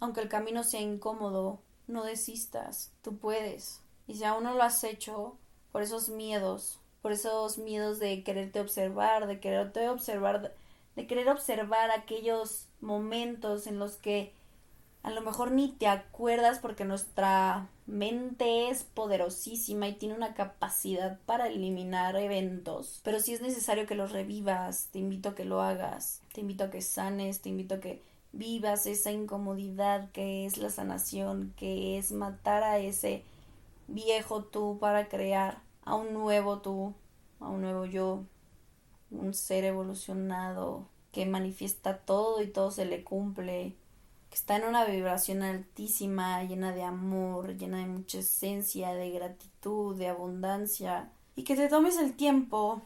Aunque 0.00 0.20
el 0.20 0.28
camino 0.28 0.64
sea 0.64 0.80
incómodo, 0.80 1.60
no 1.86 2.04
desistas, 2.04 2.92
tú 3.02 3.18
puedes. 3.18 3.80
Y 4.06 4.14
si 4.14 4.24
aún 4.24 4.44
no 4.44 4.54
lo 4.54 4.62
has 4.62 4.82
hecho, 4.84 5.36
por 5.72 5.82
esos 5.82 6.08
miedos, 6.08 6.78
por 7.02 7.12
esos 7.12 7.58
miedos 7.58 7.98
de 7.98 8.22
quererte 8.22 8.60
observar, 8.60 9.26
de 9.26 9.40
quererte 9.40 9.88
observar, 9.88 10.54
de 10.96 11.06
querer 11.06 11.28
observar 11.28 11.90
aquellos 11.90 12.68
momentos 12.80 13.66
en 13.66 13.78
los 13.78 13.96
que 13.96 14.32
a 15.02 15.10
lo 15.10 15.20
mejor 15.20 15.50
ni 15.50 15.68
te 15.68 15.86
acuerdas 15.86 16.60
porque 16.60 16.84
nuestra 16.84 17.68
mente 17.86 18.70
es 18.70 18.84
poderosísima 18.84 19.88
y 19.88 19.94
tiene 19.94 20.14
una 20.14 20.34
capacidad 20.34 21.18
para 21.26 21.48
eliminar 21.48 22.16
eventos, 22.16 23.00
pero 23.04 23.20
si 23.20 23.34
es 23.34 23.42
necesario 23.42 23.86
que 23.86 23.94
los 23.94 24.12
revivas, 24.12 24.88
te 24.92 24.98
invito 24.98 25.30
a 25.30 25.34
que 25.34 25.44
lo 25.44 25.60
hagas, 25.60 26.22
te 26.32 26.40
invito 26.40 26.64
a 26.64 26.70
que 26.70 26.80
sanes, 26.80 27.40
te 27.40 27.50
invito 27.50 27.74
a 27.74 27.80
que 27.80 28.02
vivas 28.32 28.86
esa 28.86 29.12
incomodidad 29.12 30.10
que 30.12 30.46
es 30.46 30.58
la 30.58 30.70
sanación, 30.70 31.52
que 31.56 31.98
es 31.98 32.12
matar 32.12 32.62
a 32.62 32.78
ese 32.78 33.22
viejo 33.86 34.44
tú 34.44 34.78
para 34.80 35.08
crear 35.08 35.62
a 35.84 35.94
un 35.94 36.12
nuevo 36.14 36.60
tú, 36.60 36.94
a 37.40 37.48
un 37.48 37.60
nuevo 37.60 37.84
yo, 37.84 38.24
un 39.10 39.34
ser 39.34 39.64
evolucionado 39.64 40.88
que 41.12 41.26
manifiesta 41.26 41.98
todo 41.98 42.42
y 42.42 42.48
todo 42.48 42.70
se 42.70 42.86
le 42.86 43.04
cumple, 43.04 43.76
que 44.34 44.38
está 44.40 44.56
en 44.56 44.64
una 44.64 44.84
vibración 44.84 45.44
altísima, 45.44 46.42
llena 46.42 46.72
de 46.72 46.82
amor, 46.82 47.56
llena 47.56 47.78
de 47.78 47.86
mucha 47.86 48.18
esencia, 48.18 48.92
de 48.92 49.12
gratitud, 49.12 49.96
de 49.96 50.08
abundancia, 50.08 51.12
y 51.36 51.44
que 51.44 51.54
te 51.54 51.68
tomes 51.68 51.98
el 51.98 52.16
tiempo 52.16 52.82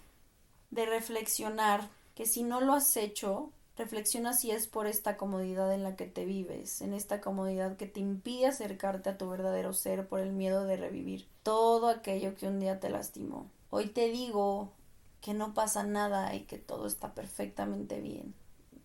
de 0.70 0.84
reflexionar 0.84 1.88
que 2.14 2.26
si 2.26 2.42
no 2.42 2.60
lo 2.60 2.74
has 2.74 2.94
hecho, 2.98 3.50
reflexiona 3.78 4.34
si 4.34 4.50
es 4.50 4.66
por 4.66 4.86
esta 4.86 5.16
comodidad 5.16 5.72
en 5.72 5.84
la 5.84 5.96
que 5.96 6.04
te 6.04 6.26
vives, 6.26 6.82
en 6.82 6.92
esta 6.92 7.22
comodidad 7.22 7.78
que 7.78 7.86
te 7.86 8.00
impide 8.00 8.48
acercarte 8.48 9.08
a 9.08 9.16
tu 9.16 9.30
verdadero 9.30 9.72
ser 9.72 10.06
por 10.06 10.20
el 10.20 10.32
miedo 10.32 10.64
de 10.64 10.76
revivir 10.76 11.28
todo 11.42 11.88
aquello 11.88 12.34
que 12.34 12.46
un 12.46 12.60
día 12.60 12.78
te 12.78 12.90
lastimó. 12.90 13.50
Hoy 13.70 13.86
te 13.86 14.10
digo 14.10 14.72
que 15.22 15.32
no 15.32 15.54
pasa 15.54 15.82
nada 15.82 16.34
y 16.34 16.42
que 16.42 16.58
todo 16.58 16.86
está 16.86 17.14
perfectamente 17.14 18.02
bien, 18.02 18.34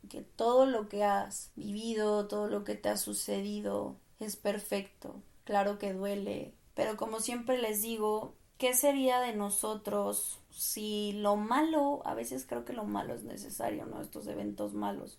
que 0.09 0.21
todo 0.21 0.65
lo 0.65 0.89
que 0.89 1.03
has 1.03 1.51
vivido, 1.55 2.27
todo 2.27 2.47
lo 2.47 2.63
que 2.63 2.75
te 2.75 2.89
ha 2.89 2.97
sucedido 2.97 3.95
es 4.19 4.35
perfecto. 4.35 5.21
Claro 5.43 5.77
que 5.77 5.93
duele, 5.93 6.53
pero 6.75 6.97
como 6.97 7.19
siempre 7.19 7.57
les 7.57 7.81
digo, 7.81 8.33
¿qué 8.57 8.73
sería 8.73 9.19
de 9.19 9.33
nosotros 9.33 10.39
si 10.49 11.13
lo 11.13 11.35
malo, 11.35 12.01
a 12.05 12.13
veces 12.13 12.45
creo 12.47 12.63
que 12.63 12.73
lo 12.73 12.85
malo 12.85 13.13
es 13.13 13.23
necesario, 13.23 13.85
¿no? 13.85 14.01
Estos 14.01 14.27
eventos 14.27 14.73
malos, 14.73 15.17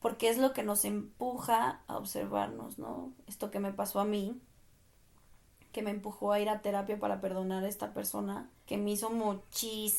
porque 0.00 0.28
es 0.28 0.38
lo 0.38 0.52
que 0.52 0.62
nos 0.62 0.84
empuja 0.84 1.80
a 1.86 1.96
observarnos, 1.96 2.78
¿no? 2.78 3.12
Esto 3.26 3.50
que 3.50 3.60
me 3.60 3.72
pasó 3.72 3.98
a 4.00 4.04
mí, 4.04 4.40
que 5.72 5.82
me 5.82 5.90
empujó 5.90 6.32
a 6.32 6.40
ir 6.40 6.48
a 6.48 6.60
terapia 6.60 6.98
para 6.98 7.20
perdonar 7.20 7.64
a 7.64 7.68
esta 7.68 7.92
persona, 7.94 8.50
que 8.66 8.76
me 8.78 8.92
hizo 8.92 9.10
muchísimo 9.10 9.90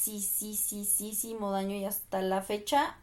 daño 1.51 1.75
y 1.75 1.85
hasta 1.85 2.21
la 2.21 2.41
fecha 2.41 2.97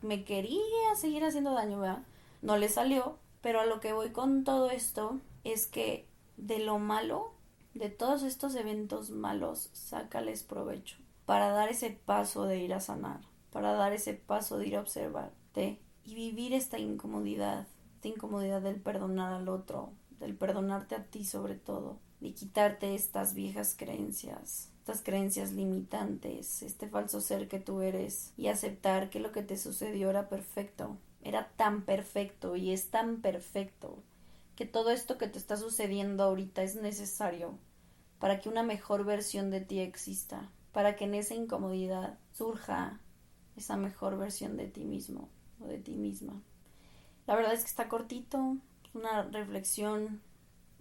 me 0.00 0.24
quería 0.24 0.94
seguir 0.96 1.24
haciendo 1.24 1.52
daño, 1.52 1.80
¿verdad? 1.80 2.02
No 2.40 2.56
le 2.56 2.68
salió, 2.68 3.18
pero 3.40 3.60
a 3.60 3.66
lo 3.66 3.80
que 3.80 3.92
voy 3.92 4.10
con 4.10 4.44
todo 4.44 4.70
esto 4.70 5.20
es 5.44 5.66
que 5.66 6.06
de 6.36 6.58
lo 6.58 6.78
malo, 6.78 7.32
de 7.74 7.90
todos 7.90 8.22
estos 8.22 8.54
eventos 8.54 9.10
malos, 9.10 9.70
sácales 9.72 10.42
provecho 10.42 10.96
para 11.26 11.50
dar 11.50 11.68
ese 11.68 11.90
paso 11.90 12.44
de 12.44 12.58
ir 12.58 12.74
a 12.74 12.80
sanar, 12.80 13.20
para 13.52 13.72
dar 13.72 13.92
ese 13.92 14.14
paso 14.14 14.58
de 14.58 14.66
ir 14.68 14.76
a 14.76 14.80
observarte 14.80 15.80
y 16.04 16.14
vivir 16.14 16.52
esta 16.52 16.78
incomodidad, 16.78 17.66
esta 17.94 18.08
incomodidad 18.08 18.60
del 18.62 18.80
perdonar 18.80 19.32
al 19.32 19.48
otro, 19.48 19.92
del 20.18 20.36
perdonarte 20.36 20.94
a 20.94 21.04
ti 21.04 21.24
sobre 21.24 21.54
todo, 21.54 21.98
de 22.20 22.32
quitarte 22.34 22.94
estas 22.94 23.34
viejas 23.34 23.74
creencias, 23.78 24.71
estas 24.82 25.00
creencias 25.00 25.52
limitantes, 25.52 26.60
este 26.60 26.88
falso 26.88 27.20
ser 27.20 27.46
que 27.46 27.60
tú 27.60 27.82
eres 27.82 28.32
y 28.36 28.48
aceptar 28.48 29.10
que 29.10 29.20
lo 29.20 29.30
que 29.30 29.44
te 29.44 29.56
sucedió 29.56 30.10
era 30.10 30.28
perfecto, 30.28 30.96
era 31.22 31.52
tan 31.54 31.82
perfecto 31.82 32.56
y 32.56 32.72
es 32.72 32.90
tan 32.90 33.20
perfecto 33.20 34.02
que 34.56 34.66
todo 34.66 34.90
esto 34.90 35.18
que 35.18 35.28
te 35.28 35.38
está 35.38 35.56
sucediendo 35.56 36.24
ahorita 36.24 36.64
es 36.64 36.74
necesario 36.74 37.56
para 38.18 38.40
que 38.40 38.48
una 38.48 38.64
mejor 38.64 39.04
versión 39.04 39.50
de 39.50 39.60
ti 39.60 39.78
exista, 39.78 40.50
para 40.72 40.96
que 40.96 41.04
en 41.04 41.14
esa 41.14 41.36
incomodidad 41.36 42.18
surja 42.32 42.98
esa 43.56 43.76
mejor 43.76 44.18
versión 44.18 44.56
de 44.56 44.66
ti 44.66 44.84
mismo 44.84 45.28
o 45.60 45.68
de 45.68 45.78
ti 45.78 45.92
misma. 45.92 46.42
La 47.28 47.36
verdad 47.36 47.54
es 47.54 47.60
que 47.60 47.70
está 47.70 47.88
cortito, 47.88 48.56
una 48.94 49.22
reflexión 49.22 50.20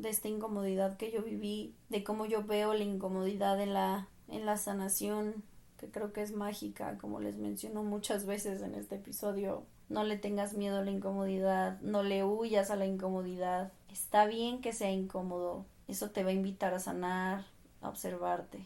de 0.02 0.10
esta 0.10 0.28
incomodidad 0.28 0.98
que 0.98 1.12
yo 1.12 1.22
viví, 1.22 1.76
de 1.90 2.04
cómo 2.04 2.26
yo 2.26 2.44
veo 2.44 2.74
la 2.74 2.84
incomodidad 2.84 3.62
en 3.62 3.74
la, 3.74 4.08
en 4.28 4.46
la 4.46 4.58
sanación, 4.58 5.44
que 5.78 5.90
creo 5.90 6.12
que 6.12 6.22
es 6.22 6.32
mágica, 6.32 6.98
como 6.98 7.20
les 7.20 7.38
menciono 7.38 7.84
muchas 7.84 8.26
veces 8.26 8.62
en 8.62 8.76
este 8.76 8.96
episodio. 8.96 9.64
No 9.90 10.04
le 10.04 10.18
tengas 10.18 10.54
miedo 10.54 10.78
a 10.78 10.84
la 10.84 10.92
incomodidad, 10.92 11.80
no 11.82 12.02
le 12.02 12.24
huyas 12.24 12.72
a 12.72 12.76
la 12.76 12.86
incomodidad. 12.86 13.72
Está 13.92 14.26
bien 14.26 14.62
que 14.62 14.74
sea 14.74 14.92
incómodo, 14.92 15.66
eso 15.88 16.10
te 16.10 16.24
va 16.24 16.30
a 16.30 16.34
invitar 16.34 16.74
a 16.74 16.80
sanar, 16.80 17.46
a 17.82 17.90
observarte. 17.90 18.66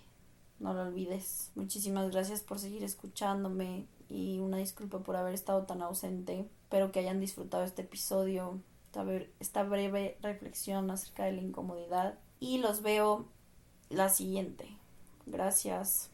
No 0.60 0.74
lo 0.74 0.84
olvides. 0.84 1.52
Muchísimas 1.56 2.12
gracias 2.12 2.42
por 2.42 2.60
seguir 2.60 2.84
escuchándome 2.84 3.88
y 4.10 4.40
una 4.40 4.58
disculpa 4.58 5.00
por 5.00 5.16
haber 5.16 5.34
estado 5.34 5.64
tan 5.64 5.82
ausente. 5.82 6.48
Espero 6.64 6.92
que 6.92 7.00
hayan 7.00 7.20
disfrutado 7.20 7.64
este 7.64 7.82
episodio, 7.82 8.60
esta 9.40 9.64
breve 9.64 10.18
reflexión 10.22 10.90
acerca 10.92 11.26
de 11.26 11.34
la 11.34 11.42
incomodidad 11.42 12.20
y 12.40 12.60
los 12.60 12.82
veo 12.82 13.28
la 13.90 14.10
siguiente. 14.10 14.68
Gracias. 15.26 16.12